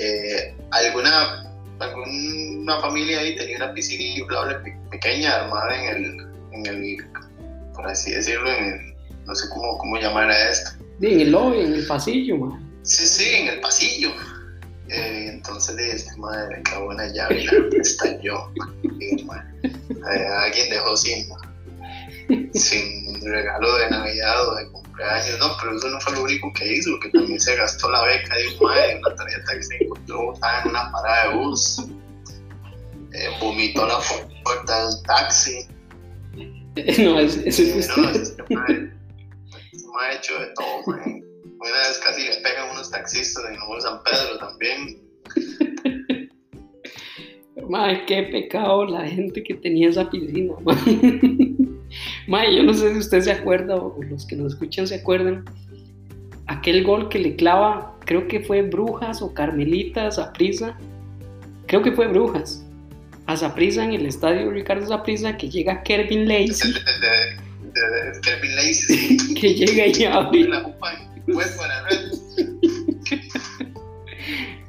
Eh, 0.00 0.54
alguna, 0.70 1.50
alguna 1.80 2.80
familia 2.80 3.18
ahí 3.18 3.34
tenía 3.34 3.56
una 3.56 3.72
piscina 3.72 4.20
inflable 4.20 4.76
pequeña 4.90 5.34
armada 5.34 5.74
en 5.74 5.88
el, 5.88 6.28
en 6.52 6.66
el, 6.66 7.06
por 7.74 7.88
así 7.88 8.12
decirlo, 8.12 8.48
en 8.48 8.64
el, 8.64 8.96
no 9.26 9.34
sé 9.34 9.48
cómo, 9.48 9.76
cómo 9.78 9.96
llamar 9.96 10.30
a 10.30 10.50
esto. 10.50 10.70
en 11.00 11.20
el 11.20 11.32
lobby, 11.32 11.62
en 11.62 11.74
el 11.74 11.86
pasillo, 11.86 12.36
man. 12.36 12.70
Sí, 12.82 13.06
sí, 13.06 13.28
en 13.34 13.48
el 13.48 13.60
pasillo. 13.60 14.12
Eh, 14.90 15.30
entonces 15.34 15.74
le 15.76 15.94
dije, 15.94 16.16
madre, 16.16 16.62
en 16.64 16.96
la 16.96 17.08
llave 17.08 17.40
y 17.40 17.46
la 17.46 17.52
estalló. 17.80 18.50
eh, 19.00 20.26
alguien 20.26 20.70
dejó 20.70 20.96
sin, 20.96 21.26
sin 22.54 23.20
regalo 23.22 23.76
de 23.76 23.90
Navidad 23.90 24.48
o 24.48 24.54
de 24.56 24.70
cumpleaños 24.70 24.88
no, 25.38 25.56
pero 25.60 25.76
eso 25.76 25.88
no 25.88 26.00
fue 26.00 26.12
lo 26.14 26.22
único 26.22 26.52
que 26.54 26.72
hizo, 26.72 26.98
que 27.00 27.10
también 27.10 27.38
se 27.38 27.54
gastó 27.56 27.90
la 27.90 28.02
beca 28.04 28.34
de 28.34 28.48
un 28.48 28.62
mae, 28.62 28.98
una 28.98 29.14
tarjeta 29.14 29.54
que 29.54 29.62
se 29.62 29.84
encontró 29.84 30.34
en 30.34 30.70
una 30.70 30.90
parada 30.90 31.28
de 31.30 31.36
bus, 31.36 31.86
eh, 33.12 33.28
vomitó 33.40 33.86
la 33.86 33.98
puerta 34.44 34.86
del 34.86 35.02
taxi. 35.04 35.68
No, 37.00 37.18
ese, 37.18 37.48
ese 37.48 37.80
Eh, 37.80 37.88
no, 37.88 38.02
mae, 38.50 38.92
ese 39.72 39.86
mae 39.88 40.10
ha 40.10 40.12
hecho 40.14 40.38
de 40.38 40.46
todo, 40.54 40.82
mae. 40.86 41.27
Una 41.60 41.70
vez 41.70 42.00
casi 42.04 42.22
le 42.24 42.36
pegan 42.36 42.70
unos 42.70 42.90
taxistas 42.90 43.44
en 43.50 43.56
Nuevo 43.56 43.80
San 43.80 44.00
Pedro 44.04 44.38
también. 44.38 45.02
Madre, 47.68 48.04
qué 48.06 48.22
pecado 48.22 48.86
la 48.86 49.06
gente 49.06 49.42
que 49.42 49.54
tenía 49.54 49.88
esa 49.88 50.08
piscina. 50.08 50.54
Madre, 52.26 52.54
yo 52.56 52.62
no 52.62 52.72
sé 52.72 52.92
si 52.92 52.98
usted 52.98 53.20
se 53.22 53.32
acuerda 53.32 53.74
o 53.76 54.00
los 54.02 54.24
que 54.26 54.36
nos 54.36 54.52
escuchan 54.54 54.86
se 54.86 54.96
acuerdan. 54.96 55.44
Aquel 56.46 56.84
gol 56.84 57.08
que 57.08 57.18
le 57.18 57.36
clava, 57.36 57.94
creo 58.06 58.26
que 58.28 58.40
fue 58.40 58.62
Brujas 58.62 59.20
o 59.20 59.34
Carmelitas 59.34 60.18
a 60.18 60.32
Prisa. 60.32 60.78
Creo 61.66 61.82
que 61.82 61.92
fue 61.92 62.06
Brujas. 62.06 62.64
A 63.26 63.36
Zaprisa 63.36 63.84
en 63.84 63.92
el 63.92 64.06
estadio 64.06 64.50
Ricardo 64.50 64.86
Zaprisa, 64.86 65.36
que 65.36 65.50
llega 65.50 65.82
Kevin 65.82 66.26
De, 66.26 66.46
Lacey, 66.46 66.72
Kevin 68.22 68.56
Lacey. 68.56 69.34
que 69.38 69.54
llega 69.54 69.86
y 69.86 70.04
abre 70.04 70.44
la 70.44 70.62
fue 71.32 71.44
para 71.56 71.78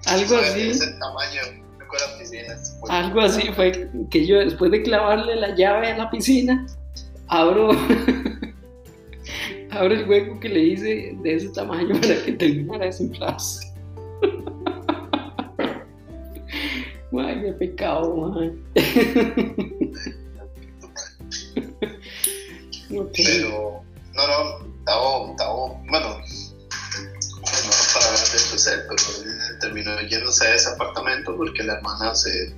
algo 0.06 0.38
así. 0.38 0.62
Ese 0.62 0.94
tamaño, 1.00 1.42
Algo 2.90 3.22
así 3.22 3.52
fue 3.54 3.90
que 4.10 4.26
yo 4.26 4.40
después 4.40 4.72
de 4.72 4.82
clavarle 4.82 5.36
la 5.36 5.56
llave 5.56 5.92
a 5.92 5.98
la 5.98 6.10
piscina, 6.10 6.66
abro, 7.28 7.70
abro 9.72 9.94
el 9.94 10.10
hueco 10.10 10.40
que 10.40 10.50
le 10.50 10.60
hice 10.60 11.16
de 11.22 11.36
ese 11.36 11.50
tamaño 11.50 12.02
para 12.02 12.24
que 12.24 12.32
terminara 12.34 12.88
ese 12.88 13.04
inflarse. 13.04 13.72
Ay, 17.12 17.42
qué 17.42 17.54
pecado, 17.54 18.16
man. 18.16 18.62
Pero, 22.90 23.84
no, 24.16 24.28
no, 24.28 24.60
estaba, 24.80 25.32
estaba, 25.32 25.54
bueno, 25.90 26.18
no 26.18 26.49
él 28.54 29.60
terminó 29.60 30.00
yéndose 30.02 30.48
a 30.48 30.56
ese 30.56 30.70
apartamento 30.70 31.36
porque 31.36 31.64
la 31.64 31.74
hermana 31.76 32.16
se, 32.16 32.54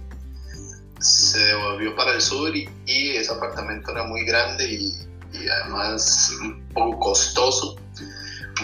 se 0.99 1.39
devolvió 1.39 1.95
para 1.95 2.13
el 2.13 2.21
sur 2.21 2.55
y, 2.55 2.69
ese 2.87 3.31
apartamento 3.31 3.91
era 3.91 4.03
muy 4.03 4.25
grande 4.25 4.65
y, 4.65 4.93
y 5.33 5.47
además 5.47 6.31
un 6.41 6.67
poco 6.69 6.99
costoso 6.99 7.75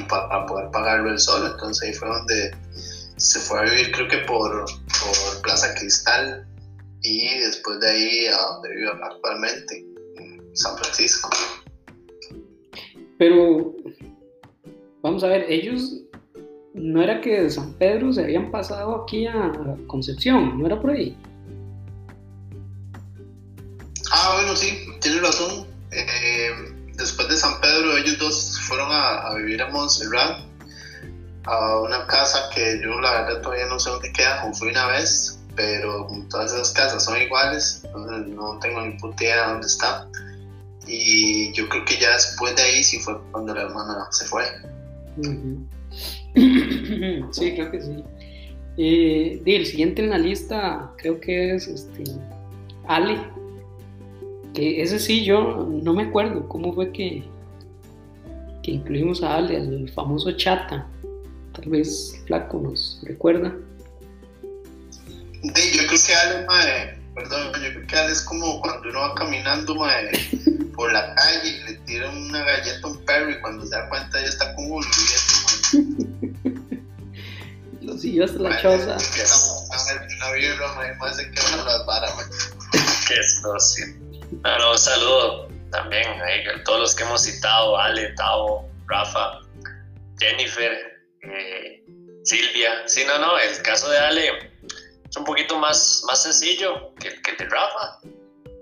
para 0.09 0.45
poder 0.45 0.69
pagarlo 0.71 1.11
él 1.11 1.19
solo. 1.19 1.47
Entonces 1.47 1.87
ahí 1.87 1.93
fue 1.93 2.07
donde 2.07 2.55
se 3.17 3.39
fue 3.39 3.59
a 3.59 3.63
vivir, 3.63 3.91
creo 3.91 4.07
que 4.07 4.17
por, 4.19 4.65
por 4.65 5.41
Plaza 5.41 5.73
Cristal 5.75 6.47
y 7.01 7.39
después 7.39 7.79
de 7.79 7.89
ahí 7.89 8.27
a 8.27 8.37
donde 8.37 8.75
vive 8.75 8.91
actualmente, 9.03 9.85
en 10.17 10.55
San 10.55 10.77
Francisco. 10.77 11.29
Pero, 13.17 13.73
vamos 15.01 15.23
a 15.23 15.27
ver, 15.27 15.45
ellos 15.49 16.03
no 16.77 17.01
era 17.01 17.21
que 17.21 17.41
de 17.41 17.49
San 17.49 17.73
Pedro 17.73 18.13
se 18.13 18.23
habían 18.23 18.51
pasado 18.51 19.03
aquí 19.03 19.25
a 19.27 19.51
Concepción, 19.87 20.59
no 20.59 20.65
era 20.65 20.79
por 20.79 20.91
ahí. 20.91 21.17
Ah, 24.11 24.33
bueno, 24.35 24.55
sí, 24.55 24.87
tienes 25.01 25.21
razón. 25.21 25.67
Eh, 25.91 26.49
después 26.95 27.27
de 27.29 27.37
San 27.37 27.59
Pedro, 27.59 27.97
ellos 27.97 28.17
dos 28.19 28.59
fueron 28.67 28.91
a, 28.91 29.27
a 29.27 29.35
vivir 29.35 29.61
a 29.61 29.69
Montserrat, 29.69 30.39
a 31.45 31.79
una 31.81 32.05
casa 32.07 32.49
que 32.53 32.79
yo 32.83 32.99
la 33.01 33.21
verdad 33.21 33.41
todavía 33.41 33.65
no 33.67 33.79
sé 33.79 33.89
dónde 33.89 34.11
queda, 34.13 34.45
o 34.45 34.53
fui 34.53 34.69
una 34.69 34.87
vez, 34.87 35.39
pero 35.55 36.07
todas 36.29 36.53
esas 36.53 36.71
casas 36.71 37.03
son 37.03 37.21
iguales, 37.21 37.81
entonces 37.85 38.27
no 38.27 38.59
tengo 38.59 38.81
ni 38.81 38.97
puta 38.97 39.23
idea 39.23 39.45
de 39.45 39.51
dónde 39.53 39.67
está. 39.67 40.07
Y 40.85 41.51
yo 41.53 41.67
creo 41.67 41.83
que 41.83 41.97
ya 41.97 42.13
después 42.13 42.55
de 42.55 42.61
ahí 42.61 42.83
sí 42.83 42.99
fue 42.99 43.19
cuando 43.31 43.53
la 43.53 43.63
hermana 43.63 44.07
se 44.11 44.25
fue. 44.25 44.45
Ujú. 45.17 45.67
Sí, 47.31 47.53
creo 47.53 47.71
que 47.71 47.81
sí. 47.81 48.03
Eh, 48.77 49.41
el 49.45 49.65
siguiente 49.65 50.03
en 50.03 50.11
la 50.11 50.19
lista 50.19 50.91
creo 50.97 51.19
que 51.19 51.55
es 51.55 51.67
este, 51.67 52.03
Ale. 52.87 53.17
Que 54.53 54.81
ese 54.81 54.99
sí, 54.99 55.23
yo 55.23 55.67
no 55.69 55.93
me 55.93 56.03
acuerdo 56.03 56.47
cómo 56.47 56.73
fue 56.73 56.91
que, 56.91 57.23
que 58.63 58.71
incluimos 58.71 59.23
a 59.23 59.35
Ale, 59.35 59.57
el 59.57 59.89
famoso 59.91 60.31
Chata. 60.31 60.87
Tal 61.53 61.69
vez 61.69 62.21
Flaco 62.27 62.59
nos 62.59 63.01
recuerda. 63.03 63.55
Yo 65.43 65.51
creo 65.53 65.89
que 65.89 66.15
Ale, 66.15 66.45
mae, 66.45 66.99
perdón, 67.15 67.51
yo 67.53 67.69
creo 67.73 67.87
que 67.87 67.95
Ale 67.95 68.11
es 68.11 68.21
como 68.21 68.61
cuando 68.61 68.89
uno 68.89 68.99
va 68.99 69.15
caminando 69.15 69.75
por 70.75 70.93
la 70.93 71.15
calle 71.15 71.49
y 71.49 71.63
le 71.63 71.73
tiran 71.79 72.15
una 72.15 72.43
galleta 72.43 72.79
a 72.83 72.87
un 72.87 73.05
perro 73.05 73.31
y 73.31 73.41
cuando 73.41 73.65
se 73.65 73.75
da 73.75 73.89
cuenta 73.89 74.21
ya 74.21 74.27
está 74.27 74.53
con 74.55 74.71
uno 74.71 74.85
y 74.85 75.01
mae. 75.73 76.81
Lo 77.81 77.97
siguió 77.97 78.25
hasta 78.25 78.39
la 78.39 78.49
Mae, 78.49 78.61
choza. 78.61 78.93
más 78.95 79.03
las 81.65 81.85
varas, 81.85 82.15
mae. 82.15 82.25
Qué 83.07 83.23
socio. 83.23 83.85
No, 84.43 84.59
no, 84.59 84.71
un 84.71 84.77
saludo 84.77 85.47
también 85.71 86.07
ahí, 86.21 86.45
a 86.47 86.63
todos 86.63 86.79
los 86.81 86.95
que 86.95 87.03
hemos 87.03 87.21
citado, 87.23 87.77
Ale, 87.77 88.13
Tao, 88.15 88.69
Rafa, 88.87 89.39
Jennifer, 90.19 90.71
eh, 91.23 91.83
Silvia. 92.23 92.83
Sí, 92.87 93.03
no, 93.05 93.17
no, 93.19 93.37
el 93.39 93.61
caso 93.61 93.89
de 93.89 93.97
Ale 93.99 94.51
es 95.09 95.15
un 95.17 95.23
poquito 95.23 95.57
más, 95.57 96.03
más 96.07 96.23
sencillo 96.23 96.93
que, 96.95 97.07
el- 97.09 97.21
que 97.21 97.31
el 97.31 97.37
de 97.37 97.45
Rafa. 97.45 97.99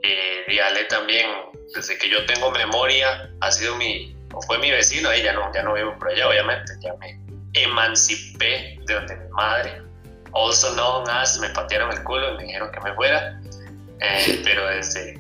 Eh, 0.03 0.45
y 0.53 0.59
Ale 0.59 0.83
también, 0.85 1.25
desde 1.73 1.97
que 1.97 2.09
yo 2.09 2.23
tengo 2.27 2.51
memoria, 2.51 3.29
ha 3.41 3.51
sido 3.51 3.75
mi, 3.75 4.14
o 4.36 4.41
fue 4.41 4.58
mi 4.60 4.69
vecino, 4.69 5.10
ahí 5.10 5.24
ya 5.24 5.34
no, 5.34 5.52
ya 5.54 5.63
no 5.63 5.74
vivo 5.74 5.95
por 5.98 6.10
allá, 6.10 6.28
obviamente, 6.28 6.74
ya 6.82 6.93
me 6.95 7.19
emancipé 7.54 8.78
de 8.86 8.93
donde 8.93 9.15
mi 9.15 9.30
madre, 9.30 9.82
also 10.34 10.74
known 10.74 11.10
as, 11.10 11.39
me 11.39 11.50
patearon 11.50 11.91
el 11.91 12.04
culo 12.04 12.34
y 12.34 12.38
me 12.38 12.43
dijeron 12.43 12.71
que 12.71 12.80
me 12.82 12.93
fuera. 12.93 13.39
Eh, 14.02 14.41
pero 14.43 14.67
desde, 14.67 15.17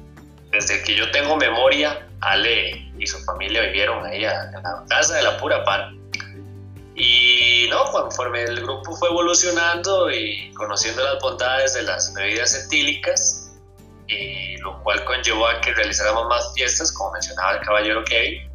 desde 0.51 0.83
que 0.83 0.95
yo 0.95 1.09
tengo 1.11 1.37
memoria, 1.37 2.05
Ale 2.21 2.91
y 2.97 3.07
su 3.07 3.17
familia 3.23 3.61
vivieron 3.61 4.05
ahí 4.05 4.25
a- 4.25 4.43
en 4.45 4.63
la 4.63 4.83
casa 4.89 5.15
de 5.15 5.23
la 5.23 5.37
pura 5.37 5.63
par. 5.63 5.91
Y 6.95 7.67
no, 7.69 7.85
conforme 7.91 8.43
el 8.43 8.61
grupo 8.61 8.95
fue 8.95 9.09
evolucionando 9.09 10.09
y 10.11 10.51
conociendo 10.53 11.03
las 11.03 11.21
bondades 11.21 11.73
de 11.73 11.83
las 11.83 12.13
bebidas 12.13 12.53
etílicas, 12.53 13.53
y 14.07 14.57
lo 14.57 14.81
cual 14.83 15.03
conllevó 15.05 15.47
a 15.47 15.59
que 15.61 15.73
realizáramos 15.73 16.27
más 16.27 16.53
fiestas, 16.53 16.91
como 16.91 17.11
mencionaba 17.11 17.53
el 17.53 17.59
caballero 17.65 18.03
Kevin, 18.05 18.41
y 18.43 18.54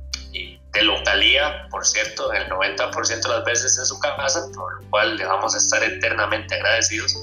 de 0.72 0.82
localía, 0.82 1.66
por 1.70 1.84
cierto, 1.84 2.32
el 2.32 2.48
90% 2.48 3.22
de 3.22 3.28
las 3.28 3.44
veces 3.44 3.78
en 3.78 3.86
su 3.86 3.98
casa, 3.98 4.46
por 4.54 4.82
lo 4.82 4.90
cual 4.90 5.16
le 5.16 5.24
vamos 5.24 5.54
a 5.54 5.58
estar 5.58 5.82
eternamente 5.82 6.54
agradecidos, 6.54 7.16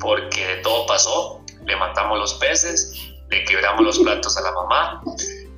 porque 0.00 0.46
de 0.46 0.56
todo 0.62 0.86
pasó, 0.86 1.44
le 1.66 1.76
matamos 1.76 2.18
los 2.18 2.34
peces, 2.34 2.92
le 3.28 3.44
quebramos 3.44 3.84
los 3.84 3.98
platos 3.98 4.36
a 4.36 4.42
la 4.42 4.52
mamá, 4.52 5.02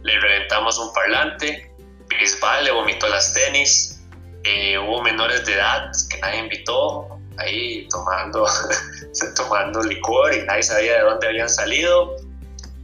le 0.02 0.20
reventamos 0.20 0.78
un 0.78 0.92
parlante, 0.92 1.72
Bisbal 2.08 2.64
le 2.64 2.70
vomitó 2.72 3.08
las 3.08 3.32
tenis, 3.32 4.00
eh, 4.44 4.78
hubo 4.78 5.02
menores 5.02 5.44
de 5.44 5.54
edad 5.54 5.90
que 6.08 6.18
nadie 6.18 6.38
invitó, 6.40 7.08
ahí 7.38 7.86
tomando, 7.88 8.46
tomando 9.36 9.82
licor 9.82 10.34
y 10.34 10.42
nadie 10.42 10.62
sabía 10.62 10.98
de 10.98 11.02
dónde 11.02 11.28
habían 11.28 11.48
salido, 11.48 12.16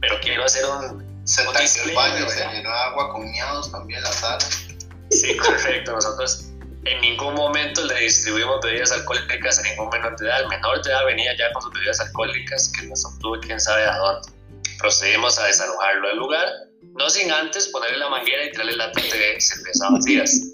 pero 0.01 0.19
quiero 0.21 0.43
hacer 0.43 0.65
un... 0.65 1.02
Se 1.25 1.43
tanqueó 1.45 1.83
el 1.85 1.95
baño, 1.95 2.29
se 2.29 2.45
llenó 2.47 2.69
de 2.69 2.75
agua 2.75 3.11
con 3.11 3.29
miados 3.31 3.71
también 3.71 4.01
la 4.03 4.11
sala. 4.11 4.39
Sí, 5.09 5.37
correcto, 5.37 5.93
nosotros 5.93 6.49
en 6.85 6.99
ningún 7.01 7.35
momento 7.35 7.85
le 7.85 7.97
distribuimos 8.01 8.59
bebidas 8.61 8.91
alcohólicas 8.91 9.59
a 9.59 9.61
ningún 9.63 9.89
menor 9.89 10.17
de 10.17 10.25
edad, 10.25 10.41
el 10.41 10.49
menor 10.49 10.83
de 10.83 10.91
edad 10.91 11.05
venía 11.05 11.31
ya 11.37 11.51
con 11.53 11.61
sus 11.61 11.71
bebidas 11.73 11.99
alcohólicas 12.01 12.71
que 12.77 12.87
las 12.87 13.05
obtuvo 13.05 13.39
quién 13.39 13.59
sabe 13.59 13.83
a 13.85 13.97
dónde. 13.97 14.27
Procedimos 14.79 15.39
a 15.39 15.45
desalojarlo 15.45 16.07
del 16.09 16.17
lugar, 16.17 16.47
no 16.81 17.09
sin 17.09 17.31
antes 17.31 17.67
ponerle 17.69 17.99
la 17.99 18.09
manguera 18.09 18.43
y 18.45 18.51
tirarle 18.51 18.75
latas 18.75 19.03
de 19.03 19.39
cerveza 19.39 19.89
vacías. 19.89 20.41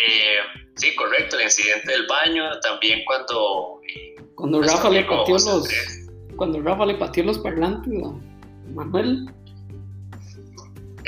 Eh, 0.00 0.38
sí, 0.76 0.94
correcto, 0.94 1.36
el 1.36 1.44
incidente 1.44 1.90
del 1.90 2.06
baño, 2.06 2.44
también 2.60 3.00
cuando... 3.04 3.80
eh, 3.88 4.14
Cuando 4.36 4.58
nuestro 4.58 4.78
Rafa 4.78 4.90
le 4.90 5.04
pateó 5.04 5.34
los, 5.34 5.68
cuando 6.36 6.62
Rafa 6.62 6.86
le 6.86 6.94
pateó 6.94 7.24
los 7.24 7.38
parlantes 7.38 7.92
a 8.04 8.70
Manuel. 8.74 9.28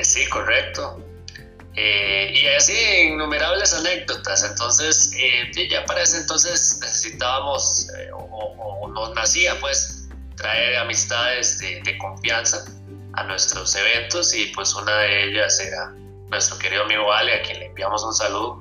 Eh, 0.01 0.05
sí, 0.05 0.27
correcto. 0.31 0.99
Eh, 1.77 2.33
y 2.35 2.47
así 2.57 2.73
innumerables 3.07 3.75
anécdotas. 3.75 4.49
Entonces, 4.49 5.15
eh, 5.19 5.69
ya 5.69 5.85
para 5.85 6.03
ese 6.03 6.19
entonces 6.19 6.79
necesitábamos, 6.81 7.89
eh, 7.99 8.11
o, 8.13 8.89
nos 8.89 9.15
nacía 9.15 9.59
pues, 9.61 10.09
traer 10.37 10.79
amistades 10.79 11.59
de, 11.59 11.83
de 11.83 11.99
confianza 11.99 12.65
a 13.13 13.25
nuestros 13.25 13.77
eventos 13.77 14.35
y 14.35 14.47
pues 14.47 14.75
una 14.75 14.97
de 14.99 15.25
ellas 15.29 15.61
era 15.61 15.93
nuestro 16.31 16.59
querido 16.59 16.85
amigo 16.85 17.13
Ale, 17.13 17.35
a 17.35 17.43
quien 17.43 17.61
le 17.61 17.67
enviamos 17.67 18.03
un 18.03 18.15
saludo. 18.15 18.61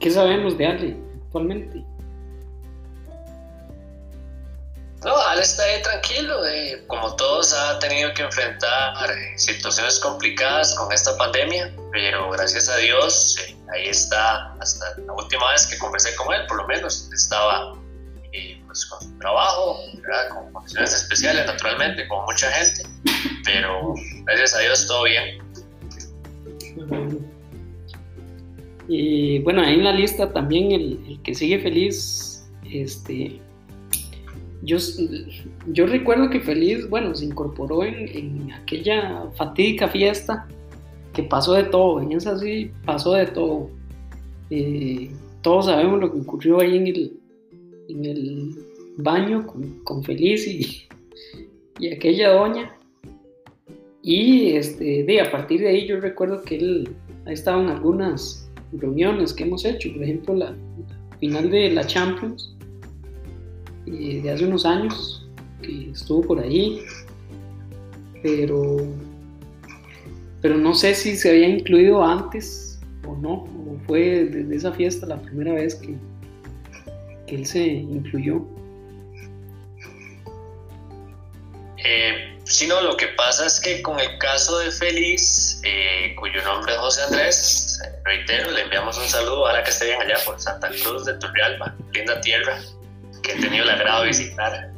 ¿Qué 0.00 0.10
sabemos 0.10 0.58
de 0.58 0.66
Ale 0.66 0.96
actualmente? 1.26 1.84
No, 5.04 5.14
Ale 5.14 5.42
está 5.42 5.62
ahí 5.64 5.82
tranquilo, 5.82 6.46
eh, 6.46 6.82
como 6.86 7.14
todos 7.16 7.52
ha 7.52 7.78
tenido 7.78 8.14
que 8.14 8.22
enfrentar 8.22 9.10
eh, 9.10 9.38
situaciones 9.38 9.98
complicadas 9.98 10.74
con 10.76 10.90
esta 10.92 11.14
pandemia, 11.18 11.76
pero 11.92 12.30
gracias 12.30 12.70
a 12.70 12.76
Dios 12.78 13.36
eh, 13.46 13.54
ahí 13.74 13.88
está 13.88 14.54
hasta 14.60 14.98
la 15.00 15.12
última 15.12 15.50
vez 15.52 15.66
que 15.66 15.76
conversé 15.76 16.14
con 16.16 16.32
él, 16.32 16.46
por 16.46 16.56
lo 16.56 16.66
menos 16.66 17.10
estaba 17.12 17.74
pues, 18.64 18.86
con 18.86 19.02
su 19.02 19.18
trabajo, 19.18 19.78
con 20.32 20.52
condiciones 20.54 20.94
especiales 20.94 21.44
naturalmente, 21.44 22.08
con 22.08 22.24
mucha 22.24 22.50
gente, 22.52 22.88
pero 23.44 23.94
gracias 24.24 24.54
a 24.54 24.60
Dios 24.60 24.86
todo 24.86 25.04
bien. 25.04 25.38
Y 28.88 29.38
bueno, 29.40 29.60
ahí 29.60 29.74
en 29.74 29.84
la 29.84 29.92
lista 29.92 30.32
también 30.32 30.72
el, 30.72 31.04
el 31.08 31.22
que 31.22 31.34
sigue 31.34 31.58
feliz, 31.58 32.42
este, 32.64 33.40
yo, 34.64 34.78
yo 35.68 35.86
recuerdo 35.86 36.30
que 36.30 36.40
Feliz, 36.40 36.88
bueno, 36.88 37.14
se 37.14 37.26
incorporó 37.26 37.84
en, 37.84 38.50
aquella 38.52 39.26
fatídica 39.36 39.88
fiesta 39.88 40.46
que 41.12 41.22
pasó 41.22 41.52
de 41.52 41.64
todo, 41.64 42.00
en 42.00 42.12
esa 42.12 42.38
sí 42.38 42.70
pasó 42.84 43.12
de 43.12 43.26
todo. 43.26 43.70
Eh, 44.50 45.10
todos 45.42 45.66
sabemos 45.66 46.00
lo 46.00 46.12
que 46.12 46.20
ocurrió 46.20 46.60
ahí 46.60 46.76
en 46.76 46.86
el, 46.86 47.12
en 47.88 48.04
el 48.04 48.54
baño 48.96 49.46
con, 49.84 50.02
Feliz 50.02 50.46
y, 50.46 50.88
y, 51.78 51.92
aquella 51.92 52.30
doña. 52.30 52.74
Y 54.02 54.52
este, 54.52 55.04
de, 55.04 55.20
a 55.20 55.30
partir 55.30 55.60
de 55.60 55.68
ahí 55.68 55.86
yo 55.86 56.00
recuerdo 56.00 56.42
que 56.42 56.56
él 56.56 56.88
ha 57.26 57.32
estado 57.32 57.62
en 57.62 57.68
algunas 57.68 58.50
reuniones 58.72 59.32
que 59.32 59.44
hemos 59.44 59.64
hecho, 59.64 59.92
por 59.92 60.02
ejemplo 60.02 60.34
la 60.34 60.54
final 61.20 61.50
de 61.50 61.70
la 61.70 61.86
Champions 61.86 62.53
de 63.86 64.30
hace 64.30 64.44
unos 64.44 64.64
años 64.64 65.26
que 65.62 65.90
estuvo 65.90 66.22
por 66.22 66.40
ahí, 66.40 66.82
pero, 68.22 68.78
pero 70.40 70.56
no 70.56 70.74
sé 70.74 70.94
si 70.94 71.16
se 71.16 71.30
había 71.30 71.48
incluido 71.48 72.02
antes 72.02 72.80
o 73.06 73.16
no, 73.16 73.32
o 73.32 73.78
fue 73.86 74.24
desde 74.24 74.56
esa 74.56 74.72
fiesta 74.72 75.06
la 75.06 75.20
primera 75.20 75.52
vez 75.52 75.74
que, 75.74 75.94
que 77.26 77.36
él 77.36 77.46
se 77.46 77.66
incluyó. 77.66 78.42
Eh, 81.86 82.38
si 82.44 82.66
no, 82.66 82.80
lo 82.80 82.96
que 82.96 83.08
pasa 83.08 83.46
es 83.46 83.60
que 83.60 83.82
con 83.82 84.00
el 84.00 84.18
caso 84.18 84.58
de 84.58 84.70
Feliz, 84.70 85.60
eh, 85.64 86.14
cuyo 86.18 86.42
nombre 86.44 86.72
es 86.72 86.78
José 86.78 87.02
Andrés, 87.02 87.82
reitero, 88.04 88.50
le 88.50 88.62
enviamos 88.62 88.96
un 88.96 89.08
saludo 89.08 89.46
ahora 89.46 89.62
que 89.62 89.70
esté 89.70 89.94
allá 89.94 90.16
por 90.24 90.40
Santa 90.40 90.68
Cruz 90.68 91.04
de 91.04 91.14
Turrialba, 91.14 91.74
linda 91.92 92.20
tierra 92.22 92.58
que 93.24 93.32
he 93.32 93.40
tenido 93.40 93.64
el 93.64 93.70
agrado 93.70 94.02
de 94.02 94.08
visitar. 94.08 94.70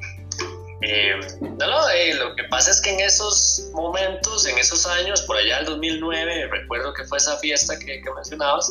Eh, 0.82 1.18
no, 1.40 1.66
no, 1.66 1.88
eh, 1.90 2.14
lo 2.14 2.36
que 2.36 2.44
pasa 2.44 2.70
es 2.70 2.80
que 2.80 2.90
en 2.90 3.00
esos 3.00 3.70
momentos, 3.72 4.46
en 4.46 4.58
esos 4.58 4.86
años, 4.86 5.22
por 5.22 5.36
allá 5.36 5.56
del 5.58 5.66
2009, 5.66 6.48
recuerdo 6.48 6.92
que 6.92 7.04
fue 7.04 7.18
esa 7.18 7.36
fiesta 7.38 7.78
que, 7.78 8.00
que 8.02 8.10
mencionabas, 8.14 8.70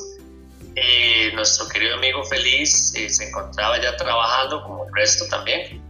eh, 0.76 1.32
nuestro 1.34 1.68
querido 1.70 1.96
amigo 1.96 2.24
Feliz 2.26 2.92
se 2.92 3.24
encontraba 3.24 3.82
ya 3.82 3.96
trabajando 3.98 4.62
como 4.64 4.86
el 4.86 4.94
resto 4.94 5.26
también, 5.30 5.82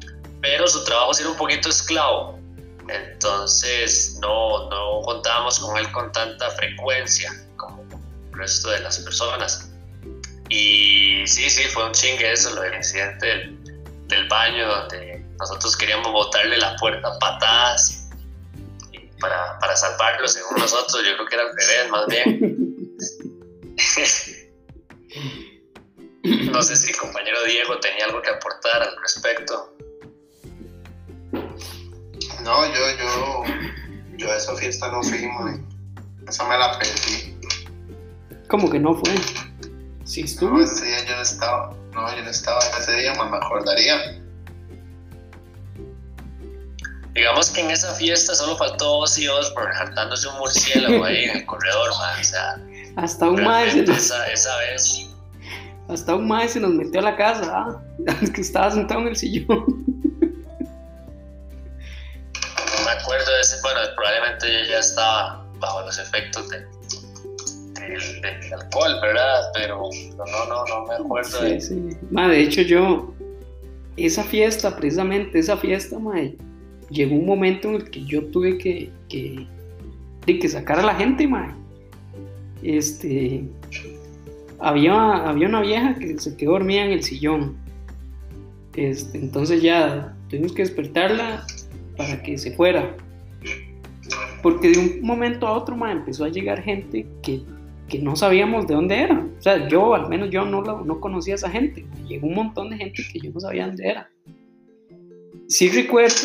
pero 0.42 0.68
su 0.68 0.84
trabajo 0.86 1.12
era 1.20 1.30
un 1.30 1.38
poquito 1.38 1.70
esclavo, 1.70 2.40
entonces 2.88 4.18
no, 4.22 4.70
no 4.70 5.02
contábamos 5.02 5.60
con 5.60 5.78
él 5.78 5.92
con 5.92 6.12
tanta 6.12 6.50
frecuencia 6.52 7.34
como 7.58 7.84
el 8.32 8.40
resto 8.40 8.70
de 8.70 8.80
las 8.80 9.00
personas. 9.00 9.70
Y 10.50 11.26
sí, 11.26 11.50
sí, 11.50 11.64
fue 11.64 11.86
un 11.86 11.92
chingue 11.92 12.32
eso, 12.32 12.54
lo 12.54 12.62
del 12.62 12.76
incidente 12.76 13.26
del, 13.26 13.55
del 14.08 14.28
baño 14.28 14.68
donde 14.68 15.26
nosotros 15.40 15.76
queríamos 15.78 16.12
botarle 16.12 16.58
la 16.58 16.76
puerta 16.78 17.08
a 17.08 17.20
patadas 17.20 18.10
para, 19.20 19.58
para 19.60 19.76
salvarlo 19.76 20.28
según 20.28 20.58
nosotros, 20.58 21.04
yo 21.06 21.16
creo 21.16 21.28
que 21.28 21.36
era 21.36 21.44
al 21.44 21.56
revés 21.56 21.90
más 21.92 22.06
bien. 22.08 22.86
no 26.52 26.62
sé 26.62 26.76
si 26.76 26.92
el 26.92 26.98
compañero 26.98 27.44
Diego 27.44 27.80
tenía 27.80 28.06
algo 28.06 28.22
que 28.22 28.30
aportar 28.30 28.82
al 28.84 28.96
respecto. 29.02 29.76
No, 32.44 32.66
yo, 32.68 32.92
yo, 33.00 33.44
yo 34.18 34.32
a 34.32 34.36
esa 34.38 34.56
fiesta 34.56 34.92
no 34.92 35.02
fui, 35.04 35.28
Esa 36.28 36.48
me 36.48 36.58
la 36.58 36.78
perdí. 36.78 37.36
¿Cómo 38.48 38.70
que 38.70 38.80
no 38.80 38.94
fue? 38.94 39.16
Sí, 40.04 40.22
estuvo. 40.22 40.58
No, 40.58 40.64
ese 40.64 40.86
día 40.86 41.04
yo 41.06 41.16
no 41.16 41.22
estaba. 41.24 41.76
No, 41.96 42.14
yo 42.14 42.24
no 42.24 42.30
estaba 42.30 42.60
ese 42.78 42.92
día, 42.98 43.14
me 43.14 43.38
acordaría. 43.38 44.20
Digamos 47.14 47.50
que 47.52 47.62
en 47.62 47.72
esa 47.72 47.94
fiesta 47.96 48.36
solo 48.36 48.58
faltó 48.58 48.98
Ozzy 48.98 49.30
Osbourne 49.30 49.74
hartándose 49.74 50.28
un 50.28 50.38
murciélago 50.40 51.06
ahí 51.06 51.24
en 51.24 51.38
el 51.38 51.46
corredor, 51.48 51.90
man. 51.98 52.20
O 52.20 52.24
sea, 52.24 52.58
hasta 52.98 53.30
un 53.30 53.42
maestro. 53.42 53.94
Esa, 53.94 54.28
esa, 54.28 54.58
vez. 54.58 55.10
Hasta 55.88 56.16
un 56.16 56.28
maestro 56.28 56.62
se 56.62 56.68
nos 56.68 56.76
metió 56.76 57.00
a 57.00 57.04
la 57.04 57.16
casa, 57.16 57.50
¿ah? 57.50 57.82
que 58.36 58.42
estaba 58.42 58.70
sentado 58.72 59.00
en 59.00 59.08
el 59.08 59.16
sillón. 59.16 59.64
No 62.68 62.84
me 62.84 62.92
acuerdo 62.92 63.32
de 63.36 63.40
ese, 63.40 63.62
bueno, 63.62 63.80
probablemente 63.96 64.52
yo 64.52 64.66
ya 64.72 64.80
estaba 64.80 65.46
bajo 65.60 65.80
los 65.84 65.98
efectos 65.98 66.50
de, 66.50 66.68
del, 67.90 68.54
alcohol, 68.54 69.00
¿verdad? 69.02 69.42
Pero 69.54 69.90
no, 70.18 70.46
no, 70.48 70.66
no 70.66 70.86
me 70.88 70.96
acuerdo 70.96 71.42
de... 71.42 71.60
Sí. 71.60 71.76
de 71.76 72.42
hecho 72.42 72.62
yo, 72.62 73.14
esa 73.98 74.24
fiesta, 74.24 74.76
precisamente 74.76 75.40
esa 75.40 75.58
fiesta, 75.58 76.00
madre, 76.00 76.36
llegó 76.90 77.16
un 77.16 77.26
momento 77.26 77.70
en 77.70 77.76
el 77.76 77.90
que 77.90 78.04
yo 78.06 78.26
tuve 78.26 78.58
que, 78.58 78.90
que, 79.10 79.48
que 80.26 80.50
sacar 80.50 80.80
a 80.80 80.84
la 80.84 80.96
gente, 80.96 81.28
madre. 81.28 81.54
Este, 82.64 83.44
había, 84.60 85.28
había 85.28 85.48
una 85.48 85.62
vieja 85.62 85.96
que 85.96 86.18
se 86.20 86.36
quedó 86.36 86.52
dormida 86.52 86.86
en 86.86 86.92
el 86.92 87.04
sillón. 87.04 87.58
Este, 88.76 89.18
entonces 89.18 89.62
ya 89.62 90.16
tuvimos 90.30 90.52
que 90.54 90.64
despertarla 90.64 91.46
para 91.98 92.22
que 92.22 92.38
se 92.38 92.52
fuera. 92.56 92.96
Porque 94.42 94.70
de 94.70 94.78
un 94.78 95.02
momento 95.02 95.48
a 95.48 95.54
otro 95.54 95.76
ma, 95.76 95.92
empezó 95.92 96.26
a 96.26 96.30
llegar 96.30 96.62
gente 96.62 97.08
que 97.24 97.42
que 97.88 98.00
no 98.00 98.16
sabíamos 98.16 98.68
de 98.68 98.74
dónde 98.74 99.00
era. 99.00 99.28
O 99.38 99.42
sea, 99.42 99.68
yo, 99.68 99.94
al 99.94 100.10
menos 100.10 100.30
yo 100.32 100.46
no, 100.46 100.62
no 100.62 101.00
conocía 101.00 101.36
a 101.36 101.36
esa 101.36 101.50
gente. 101.50 101.86
Llegó 102.08 102.28
un 102.28 102.36
montón 102.36 102.70
de 102.70 102.78
gente 102.78 103.04
que 103.12 103.20
yo 103.20 103.32
no 103.32 103.40
sabía 103.40 103.68
dónde 103.68 103.88
era. 103.88 104.10
Sí 105.48 105.70
recuerdo 105.70 106.16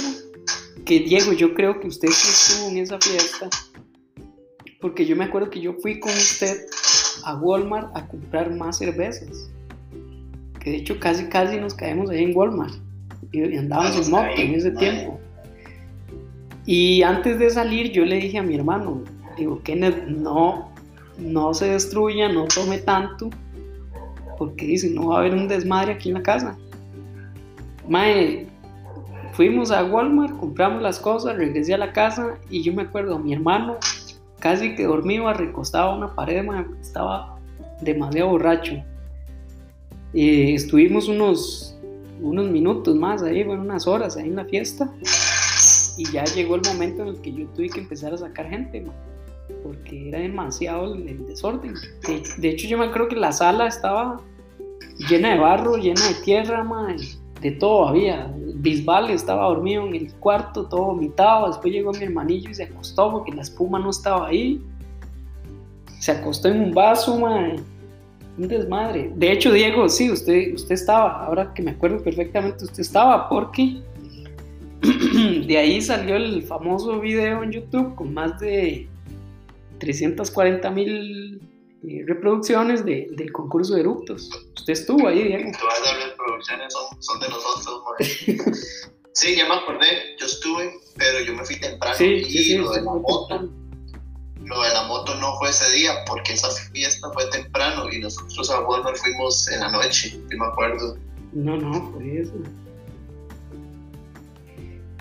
que, 0.84 1.00
Diego, 1.00 1.32
yo 1.32 1.54
creo 1.54 1.78
que 1.78 1.88
usted 1.88 2.08
sí 2.08 2.28
estuvo 2.28 2.70
en 2.70 2.78
esa 2.78 2.98
fiesta, 2.98 3.50
porque 4.80 5.04
yo 5.04 5.14
me 5.14 5.24
acuerdo 5.24 5.50
que 5.50 5.60
yo 5.60 5.74
fui 5.74 6.00
con 6.00 6.10
usted 6.12 6.66
a 7.24 7.36
Walmart 7.36 7.94
a 7.94 8.06
comprar 8.08 8.54
más 8.54 8.78
cervezas. 8.78 9.50
Que 10.60 10.70
de 10.70 10.76
hecho 10.78 10.98
casi 10.98 11.24
casi 11.26 11.58
nos 11.58 11.74
caemos 11.74 12.10
ahí 12.10 12.24
en 12.24 12.36
Walmart. 12.36 12.74
Y 13.32 13.56
andábamos 13.56 14.06
en 14.06 14.10
moto 14.10 14.28
en 14.36 14.54
ese 14.54 14.70
tiempo. 14.72 15.20
Y 16.66 17.02
antes 17.02 17.38
de 17.38 17.50
salir 17.50 17.92
yo 17.92 18.04
le 18.04 18.16
dije 18.16 18.38
a 18.38 18.42
mi 18.42 18.54
hermano, 18.54 19.02
digo, 19.36 19.62
Kenneth, 19.62 20.06
no, 20.06 20.69
no 21.18 21.54
se 21.54 21.70
destruya, 21.70 22.28
no 22.28 22.46
tome 22.46 22.78
tanto, 22.78 23.30
porque 24.38 24.66
dice, 24.66 24.90
no 24.90 25.08
va 25.08 25.16
a 25.16 25.18
haber 25.20 25.34
un 25.34 25.48
desmadre 25.48 25.92
aquí 25.92 26.08
en 26.08 26.14
la 26.14 26.22
casa. 26.22 26.56
Mae, 27.88 28.46
fuimos 29.32 29.70
a 29.70 29.84
Walmart, 29.84 30.36
compramos 30.38 30.82
las 30.82 30.98
cosas, 30.98 31.36
regresé 31.36 31.74
a 31.74 31.78
la 31.78 31.92
casa 31.92 32.38
y 32.48 32.62
yo 32.62 32.72
me 32.72 32.82
acuerdo, 32.82 33.18
mi 33.18 33.32
hermano 33.32 33.78
casi 34.40 34.74
que 34.74 34.84
dormía 34.84 35.32
recostado 35.32 35.90
a 35.90 35.96
una 35.96 36.14
pared, 36.14 36.44
estaba 36.80 37.38
demasiado 37.80 38.30
borracho. 38.30 38.82
Y 40.12 40.54
estuvimos 40.54 41.08
unos, 41.08 41.78
unos 42.20 42.50
minutos 42.50 42.96
más 42.96 43.22
ahí, 43.22 43.44
bueno, 43.44 43.62
unas 43.62 43.86
horas 43.86 44.16
ahí 44.16 44.26
en 44.26 44.36
la 44.36 44.44
fiesta. 44.44 44.90
Y 45.96 46.10
ya 46.10 46.24
llegó 46.24 46.56
el 46.56 46.62
momento 46.66 47.02
en 47.02 47.08
el 47.08 47.20
que 47.20 47.32
yo 47.32 47.46
tuve 47.48 47.68
que 47.68 47.80
empezar 47.80 48.12
a 48.14 48.18
sacar 48.18 48.48
gente 48.48 48.84
porque 49.62 50.08
era 50.08 50.18
demasiado 50.18 50.94
el, 50.94 51.26
desorden. 51.26 51.74
De, 52.38 52.48
hecho, 52.48 52.68
yo 52.68 52.78
me 52.78 52.86
acuerdo 52.86 53.08
que 53.08 53.16
la 53.16 53.32
sala 53.32 53.66
estaba 53.66 54.20
llena 55.08 55.32
de 55.32 55.38
barro, 55.38 55.76
llena 55.76 56.06
de 56.06 56.14
tierra, 56.22 56.64
de 57.40 57.50
todo 57.52 57.88
había. 57.88 58.32
Bisbal 58.56 59.10
estaba 59.10 59.46
dormido 59.46 59.86
en 59.86 59.94
el 59.94 60.12
cuarto, 60.14 60.66
todo 60.66 60.86
vomitado. 60.86 61.48
Después 61.48 61.72
llegó 61.72 61.92
mi 61.92 62.04
hermanillo 62.04 62.50
y 62.50 62.54
se 62.54 62.64
acostó 62.64 63.10
porque 63.12 63.32
la 63.32 63.42
espuma 63.42 63.78
no 63.78 63.90
estaba 63.90 64.28
ahí. 64.28 64.62
Se 65.98 66.12
acostó 66.12 66.48
en 66.48 66.60
un 66.60 66.74
vaso, 66.74 67.14
un 67.14 68.48
desmadre. 68.48 69.10
De 69.14 69.32
hecho, 69.32 69.52
Diego, 69.52 69.88
sí, 69.88 70.10
usted, 70.10 70.54
usted 70.54 70.74
estaba, 70.74 71.24
ahora 71.24 71.52
que 71.54 71.62
me 71.62 71.72
acuerdo 71.72 72.02
perfectamente, 72.02 72.64
usted 72.64 72.80
estaba 72.80 73.28
porque 73.28 73.82
de 75.46 75.58
ahí 75.58 75.80
salió 75.80 76.16
el 76.16 76.42
famoso 76.42 77.00
video 77.00 77.42
en 77.42 77.52
YouTube 77.52 77.94
con 77.94 78.14
más 78.14 78.38
de 78.40 78.88
340 79.80 80.70
mil 80.70 81.40
eh, 81.82 82.04
reproducciones 82.06 82.84
de, 82.84 83.08
del 83.12 83.32
concurso 83.32 83.74
de 83.74 83.80
eructos. 83.80 84.30
Usted 84.56 84.72
estuvo 84.72 85.08
ahí, 85.08 85.24
Diego. 85.24 85.50
Todas 85.58 85.80
las 85.84 86.10
reproducciones 86.10 86.72
son, 86.72 87.02
son 87.02 87.20
de 87.20 87.28
nosotros. 87.28 87.96
Sí, 89.12 89.34
ya 89.36 89.48
me 89.48 89.54
acordé, 89.56 90.16
yo 90.20 90.26
estuve, 90.26 90.70
pero 90.96 91.20
yo 91.24 91.34
me 91.34 91.44
fui 91.44 91.58
temprano 91.58 91.96
Sí, 91.96 92.04
y 92.04 92.24
sí, 92.30 92.44
sí. 92.44 92.58
lo 92.58 92.70
de 92.70 92.80
la 92.80 92.92
moto, 92.92 93.26
temprano. 93.26 93.52
lo 94.44 94.62
de 94.62 94.68
la 94.72 94.82
moto 94.84 95.14
no 95.16 95.36
fue 95.38 95.50
ese 95.50 95.68
día 95.72 95.92
porque 96.06 96.32
esa 96.34 96.48
fiesta 96.72 97.10
fue 97.12 97.28
temprano 97.30 97.92
y 97.92 97.98
nosotros 97.98 98.48
a 98.50 98.60
Walmart 98.60 98.96
fuimos 98.98 99.48
en 99.50 99.60
la 99.60 99.72
noche, 99.72 100.16
yo 100.30 100.38
me 100.38 100.46
acuerdo. 100.46 100.96
No, 101.32 101.56
no, 101.56 101.90
fue 101.92 102.20
eso. 102.20 102.32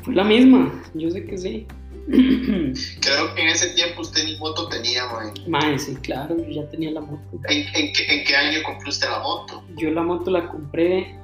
Fue 0.04 0.16
la 0.16 0.24
misma, 0.24 0.84
yo 0.96 1.12
sé 1.12 1.24
que 1.26 1.38
sí. 1.38 1.68
Creo 2.10 3.36
que 3.36 3.42
en 3.42 3.50
ese 3.50 3.70
tiempo 3.70 4.02
usted 4.02 4.26
ni 4.26 4.36
moto 4.38 4.68
tenía, 4.68 5.06
mae. 5.08 5.32
Mae, 5.48 5.78
sí, 5.78 5.96
claro, 5.96 6.36
yo 6.38 6.62
ya 6.62 6.70
tenía 6.70 6.92
la 6.92 7.02
moto. 7.02 7.22
¿En, 7.48 7.68
en, 7.76 7.94
qué, 7.94 8.06
en 8.08 8.24
qué 8.26 8.36
año 8.36 8.64
compró 8.66 8.90
usted 8.90 9.08
la 9.08 9.20
moto? 9.20 9.64
Yo 9.78 9.92
la 9.92 10.02
moto 10.02 10.32
la 10.32 10.50
compré 10.50 11.16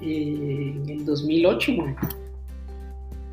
eh, 0.00 0.74
en 0.74 0.88
el 0.88 1.04
2008, 1.04 1.72
mae. 1.72 1.88
Mira 1.88 1.98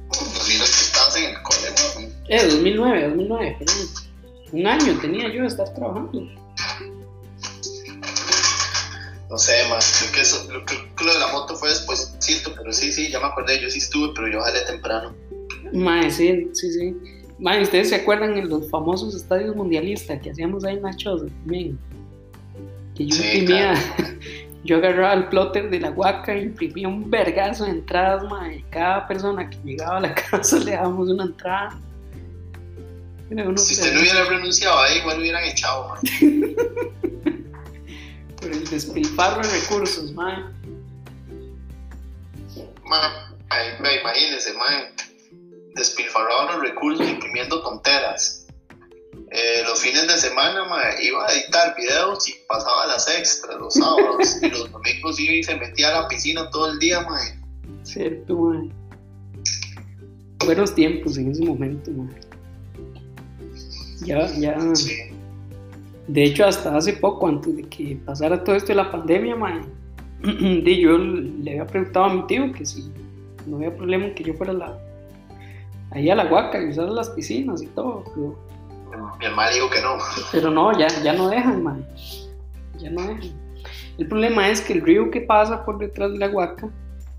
que 0.10 0.82
estabas 0.82 1.16
en 1.16 1.24
el 1.26 1.42
cole, 1.42 2.12
mae. 2.28 2.38
Eh, 2.38 2.48
2009, 2.48 3.08
2009, 3.10 3.56
perdón. 3.60 3.88
Un 4.52 4.68
año 4.68 5.00
tenía 5.00 5.34
yo 5.34 5.42
de 5.42 5.48
estar 5.48 5.74
trabajando. 5.74 6.28
No 9.30 9.38
sé, 9.38 9.54
man, 9.70 9.80
creo 10.00 10.12
que, 10.12 10.22
eso, 10.22 10.52
lo, 10.52 10.66
creo 10.66 10.96
que 10.96 11.04
lo 11.06 11.14
de 11.14 11.20
la 11.20 11.28
moto 11.32 11.56
fue 11.56 11.70
después, 11.70 12.18
pero 12.58 12.74
sí, 12.74 12.92
sí, 12.92 13.10
ya 13.12 13.20
me 13.20 13.28
acordé, 13.28 13.62
yo 13.62 13.70
sí 13.70 13.78
estuve, 13.78 14.12
pero 14.16 14.28
yo 14.28 14.42
jalé 14.42 14.62
temprano. 14.62 15.16
Mae, 15.74 16.12
sí, 16.12 16.50
sí, 16.54 16.72
sí. 16.72 16.96
Mae, 17.40 17.62
¿ustedes 17.62 17.90
se 17.90 17.96
acuerdan 17.96 18.38
en 18.38 18.50
los 18.50 18.70
famosos 18.70 19.16
estadios 19.16 19.56
mundialistas 19.56 20.22
que 20.22 20.32
hacíamos 20.32 20.64
ahí 20.66 20.76
en 20.76 20.84
la 20.84 20.94
choza 20.96 21.26
también? 21.28 21.80
Que 22.96 23.06
yo 23.08 23.16
Sí, 23.16 23.40
imprimía, 23.40 23.74
claro. 23.96 24.14
yo 24.64 24.78
agarraba 24.78 25.14
el 25.14 25.28
plotter 25.30 25.70
de 25.70 25.80
la 25.80 25.90
guaca 25.90 26.34
e 26.34 26.44
imprimía 26.44 26.88
un 26.88 27.10
vergazo 27.10 27.66
de 27.66 27.72
entradas, 27.72 28.24
mae. 28.30 28.64
Cada 28.70 29.08
persona 29.08 29.50
que 29.50 29.58
llegaba 29.64 29.98
a 29.98 30.02
la 30.02 30.16
casa 30.32 30.60
le 30.60 30.72
dábamos 30.72 31.10
una 31.10 31.24
entrada. 31.24 31.80
Uno 33.32 33.58
Si 33.58 33.74
usted 33.74 33.94
no 33.94 34.00
hubiera 34.02 34.26
renunciado 34.26 34.80
ahí, 34.80 34.98
igual 34.98 35.18
lo 35.18 35.22
hubieran 35.22 35.44
echado, 35.44 35.90
man. 35.90 36.00
Por 38.42 38.52
el 38.52 38.68
despilfarro 38.70 39.48
de 39.48 39.60
recursos, 39.60 40.12
mae. 40.14 40.44
Ve, 43.82 44.00
imagínese, 44.02 44.54
man, 44.54 44.84
despilfarraban 45.76 46.56
los 46.56 46.70
recursos 46.70 47.08
imprimiendo 47.08 47.62
tonteras. 47.62 48.48
Eh, 49.32 49.62
los 49.64 49.80
fines 49.80 50.08
de 50.08 50.18
semana, 50.18 50.66
man, 50.66 50.82
iba 51.02 51.24
a 51.26 51.32
editar 51.32 51.76
videos 51.76 52.28
y 52.28 52.34
pasaba 52.48 52.88
las 52.88 53.08
extras 53.08 53.58
los 53.60 53.74
sábados. 53.76 54.40
y 54.42 54.50
los 54.50 54.72
domingos 54.72 55.20
iba 55.20 55.34
y 55.34 55.44
se 55.44 55.56
metía 55.56 55.90
a 55.90 56.02
la 56.02 56.08
piscina 56.08 56.50
todo 56.50 56.72
el 56.72 56.80
día, 56.80 57.02
man. 57.02 57.20
Cierto, 57.84 58.36
mae. 58.36 58.70
Buenos 60.46 60.74
tiempos 60.74 61.18
en 61.18 61.32
ese 61.32 61.44
momento, 61.44 61.92
mae. 61.92 62.10
Ya, 64.02 64.32
ya. 64.38 64.76
Sí. 64.76 64.96
De 66.08 66.24
hecho, 66.24 66.46
hasta 66.46 66.76
hace 66.76 66.94
poco, 66.94 67.28
antes 67.28 67.56
de 67.56 67.64
que 67.64 68.00
pasara 68.04 68.44
todo 68.44 68.56
esto 68.56 68.70
de 68.70 68.76
la 68.76 68.90
pandemia, 68.92 69.36
mae, 69.36 69.62
yo 70.82 70.98
le 70.98 71.52
había 71.52 71.68
preguntado 71.68 72.06
a 72.06 72.14
mi 72.16 72.26
tío 72.26 72.52
que 72.52 72.66
si 72.66 72.92
no 73.46 73.58
había 73.58 73.76
problema 73.76 74.14
que 74.16 74.24
yo 74.24 74.34
fuera 74.34 74.54
la, 74.54 74.89
ahí 75.92 76.10
a 76.10 76.16
la 76.16 76.26
huaca 76.26 76.62
y 76.62 76.70
usara 76.70 76.92
las 76.92 77.10
piscinas 77.10 77.62
y 77.62 77.68
todo. 77.68 78.04
Pero, 78.14 78.38
Mi 79.20 79.26
hermano 79.26 79.54
dijo 79.54 79.70
que 79.70 79.82
no. 79.82 79.98
pero 80.32 80.50
no, 80.50 80.78
ya, 80.78 80.88
ya 81.04 81.14
no 81.14 81.30
dejan, 81.30 81.64
mae. 81.64 81.82
Ya 82.78 82.90
no 82.90 83.02
dejan. 83.02 83.32
El 83.98 84.08
problema 84.08 84.48
es 84.50 84.62
que 84.62 84.74
el 84.74 84.82
río 84.82 85.12
que 85.12 85.22
pasa 85.22 85.66
por 85.66 85.78
detrás 85.78 86.12
de 86.14 86.20
la 86.20 86.30
huaca 86.30 86.70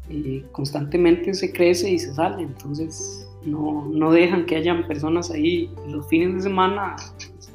eh, 0.09 0.44
constantemente 0.52 1.35
se 1.35 1.52
crece 1.52 1.90
y 1.90 1.98
se 1.98 2.14
sale, 2.14 2.42
entonces 2.42 3.28
no, 3.44 3.87
no 3.92 4.11
dejan 4.11 4.46
que 4.46 4.56
hayan 4.56 4.87
personas 4.87 5.30
ahí 5.30 5.70
los 5.87 6.06
fines 6.09 6.35
de 6.35 6.40
semana 6.42 6.96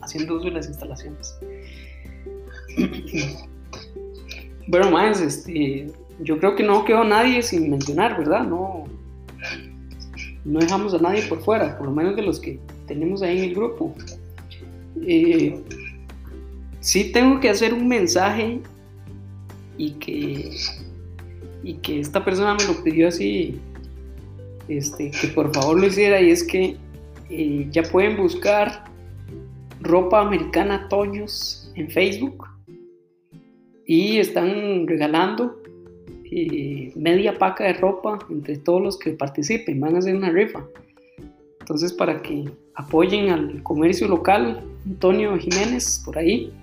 haciendo 0.02 0.36
uso 0.36 0.46
de 0.46 0.52
las 0.52 0.68
instalaciones. 0.68 1.38
bueno, 4.68 4.92
más, 4.92 5.22
este, 5.22 5.92
yo 6.20 6.38
creo 6.38 6.56
que 6.56 6.64
no 6.64 6.86
quedó 6.86 7.04
nadie 7.04 7.42
sin 7.42 7.70
mencionar, 7.70 8.18
¿verdad? 8.18 8.44
No, 8.44 8.86
no 10.46 10.60
dejamos 10.60 10.94
a 10.94 11.00
nadie 11.00 11.24
por 11.24 11.42
fuera, 11.42 11.78
por 11.78 11.88
lo 11.88 11.94
menos 11.94 12.16
de 12.16 12.22
los 12.22 12.40
que 12.40 12.60
tenemos 12.88 13.22
ahí 13.22 13.40
en 13.40 13.44
el 13.46 13.56
grupo. 13.56 13.94
Eh, 15.02 15.60
sí 16.80 17.12
tengo 17.12 17.40
que 17.40 17.50
hacer 17.50 17.74
un 17.74 17.88
mensaje 17.88 18.60
y 19.78 19.92
que, 19.94 20.56
y 21.64 21.74
que 21.76 22.00
esta 22.00 22.24
persona 22.24 22.54
me 22.54 22.64
lo 22.66 22.84
pidió 22.84 23.08
así, 23.08 23.60
este, 24.68 25.12
que 25.12 25.28
por 25.30 25.54
favor 25.54 25.80
lo 25.80 25.88
hiciera, 25.88 26.22
y 26.22 26.30
es 26.30 26.44
que 26.44 26.78
eh, 27.30 27.68
ya 27.72 27.82
pueden 27.84 28.16
buscar 28.16 28.86
ropa 29.82 30.22
americana 30.22 30.88
Toños 30.90 31.72
en 31.76 31.90
Facebook 31.90 32.46
y 33.86 34.20
están 34.20 34.88
regalando 34.88 35.62
media 36.96 37.38
paca 37.38 37.64
de 37.64 37.74
ropa 37.74 38.20
entre 38.30 38.58
todos 38.58 38.82
los 38.82 39.00
que 39.00 39.12
participen, 39.12 39.80
van 39.80 39.96
a 39.96 40.00
hacer 40.00 40.16
una 40.16 40.30
rifa. 40.32 40.64
Entonces, 41.62 41.94
para 41.94 42.22
que 42.22 42.46
apoyen 42.76 43.30
al 43.30 43.64
comercio 43.64 44.08
local, 44.08 44.64
Antonio 44.86 45.38
Jiménez, 45.38 46.02
por 46.06 46.18
ahí. 46.18 46.54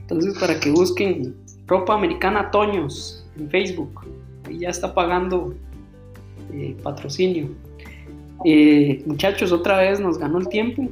Entonces, 0.00 0.38
para 0.38 0.58
que 0.58 0.70
busquen 0.70 1.34
ropa 1.66 1.94
americana 1.94 2.50
Toños 2.50 3.24
en 3.38 3.48
Facebook. 3.48 4.00
Ahí 4.44 4.58
ya 4.58 4.70
está 4.70 4.94
pagando 4.94 5.54
eh, 6.52 6.76
patrocinio. 6.82 7.48
Eh, 8.44 9.02
muchachos, 9.06 9.52
otra 9.52 9.78
vez 9.78 10.00
nos 10.00 10.18
ganó 10.18 10.38
el 10.38 10.48
tiempo. 10.48 10.88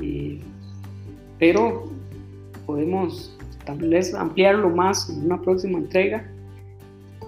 Eh, 0.00 0.40
pero 1.38 1.90
podemos 2.66 3.36
tal 3.64 3.78
vez 3.78 4.14
ampliarlo 4.14 4.70
más 4.70 5.10
en 5.10 5.24
una 5.24 5.40
próxima 5.40 5.78
entrega. 5.78 6.30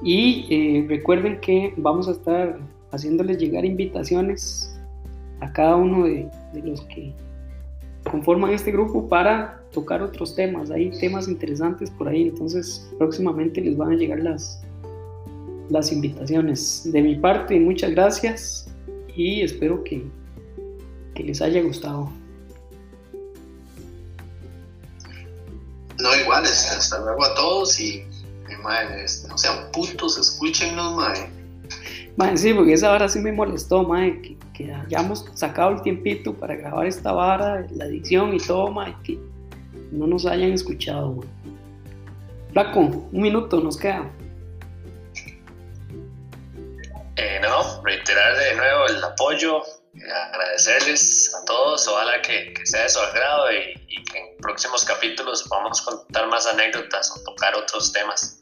Y 0.02 0.46
eh, 0.50 0.86
recuerden 0.88 1.40
que 1.40 1.74
vamos 1.76 2.08
a 2.08 2.12
estar 2.12 2.58
haciéndoles 2.92 3.38
llegar 3.38 3.64
invitaciones 3.64 4.74
a 5.40 5.52
cada 5.52 5.76
uno 5.76 6.04
de, 6.04 6.28
los 6.62 6.80
que 6.82 7.12
conforman 8.10 8.52
este 8.52 8.72
grupo 8.72 9.08
para 9.08 9.60
tocar 9.72 10.02
otros 10.02 10.34
temas. 10.34 10.70
Hay 10.70 10.90
temas 10.98 11.28
interesantes 11.28 11.90
por 11.90 12.08
ahí, 12.08 12.22
entonces 12.28 12.88
próximamente 12.98 13.60
les 13.60 13.76
van 13.76 13.92
a 13.92 13.94
llegar 13.94 14.20
las, 14.20 14.62
las 15.68 15.92
invitaciones. 15.92 16.90
De 16.90 17.02
mi 17.02 17.16
parte, 17.16 17.58
muchas 17.60 17.90
gracias 17.92 18.68
y 19.14 19.42
espero 19.42 19.82
que, 19.84 20.04
que 21.14 21.22
les 21.24 21.42
haya 21.42 21.62
gustado. 21.62 22.10
No, 26.00 26.16
igual, 26.22 26.44
este, 26.44 26.76
hasta 26.76 27.00
luego 27.00 27.24
a 27.24 27.34
todos 27.34 27.80
y, 27.80 28.04
mae, 28.62 29.04
este, 29.04 29.28
no 29.28 29.38
sean 29.38 29.70
putos, 29.72 30.18
escúchennos, 30.18 30.96
mae. 30.96 31.30
Mae, 32.16 32.36
sí, 32.36 32.52
porque 32.52 32.72
esa 32.72 32.90
vara 32.90 33.08
sí 33.08 33.20
me 33.20 33.32
molestó, 33.32 33.84
mae, 33.84 34.20
que, 34.20 34.36
que 34.54 34.72
hayamos 34.72 35.24
sacado 35.34 35.70
el 35.70 35.82
tiempito 35.82 36.34
para 36.34 36.56
grabar 36.56 36.86
esta 36.86 37.12
vara, 37.12 37.66
la 37.70 37.86
edición 37.86 38.34
y 38.34 38.38
todo, 38.38 38.70
mae, 38.70 38.94
que 39.04 39.18
no 39.92 40.06
nos 40.06 40.26
hayan 40.26 40.52
escuchado, 40.52 41.12
mae. 41.12 41.28
Flaco, 42.52 42.80
un 42.80 43.20
minuto 43.20 43.60
nos 43.60 43.76
queda. 43.76 44.10
Eh, 47.16 47.40
no, 47.42 47.82
reiterar 47.82 48.36
de 48.36 48.54
nuevo 48.56 48.86
el 48.88 49.04
apoyo, 49.04 49.62
agradecerles 50.32 51.32
a 51.34 51.44
todos, 51.44 51.86
ojalá 51.88 52.20
que, 52.22 52.52
que 52.54 52.66
sea 52.66 52.82
de 52.84 52.88
su 52.88 52.98
agrado 53.00 53.52
y, 53.52 53.80
y, 53.88 54.04
que 54.04 54.18
en 54.18 54.36
próximos 54.38 54.84
capítulos 54.84 55.44
podamos 55.48 55.80
contar 55.82 56.28
más 56.28 56.46
anécdotas 56.46 57.10
o 57.16 57.20
tocar 57.24 57.54
otros 57.54 57.92
temas. 57.92 58.40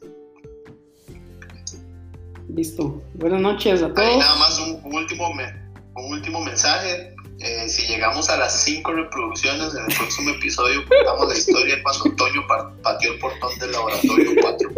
Listo. 2.54 3.02
Buenas 3.14 3.40
noches 3.40 3.82
a 3.82 3.86
Ahí 3.86 3.92
todos. 3.94 4.18
nada 4.18 4.36
más 4.36 4.58
un, 4.58 4.80
un 4.84 4.94
último, 4.94 5.32
me- 5.34 5.52
un 5.94 6.12
último 6.12 6.40
mensaje. 6.40 7.14
Eh, 7.40 7.68
si 7.68 7.86
llegamos 7.86 8.30
a 8.30 8.38
las 8.38 8.62
5 8.64 8.92
reproducciones 8.92 9.74
en 9.74 9.90
el 9.90 9.96
próximo 9.96 10.30
episodio, 10.30 10.82
contamos 10.88 11.28
la 11.28 11.34
historia 11.36 11.82
cuando 11.82 12.16
Toño 12.16 12.46
pa- 12.48 12.72
pateó 12.82 13.12
el 13.12 13.18
portón 13.18 13.58
del 13.58 13.72
laboratorio 13.72 14.30
4. 14.40 14.70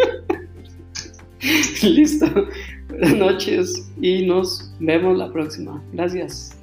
Listo. 1.83 2.27
Buenas 2.89 3.15
noches 3.15 3.85
y 4.01 4.27
nos 4.27 4.73
vemos 4.81 5.17
la 5.17 5.31
próxima. 5.33 5.81
Gracias. 5.93 6.57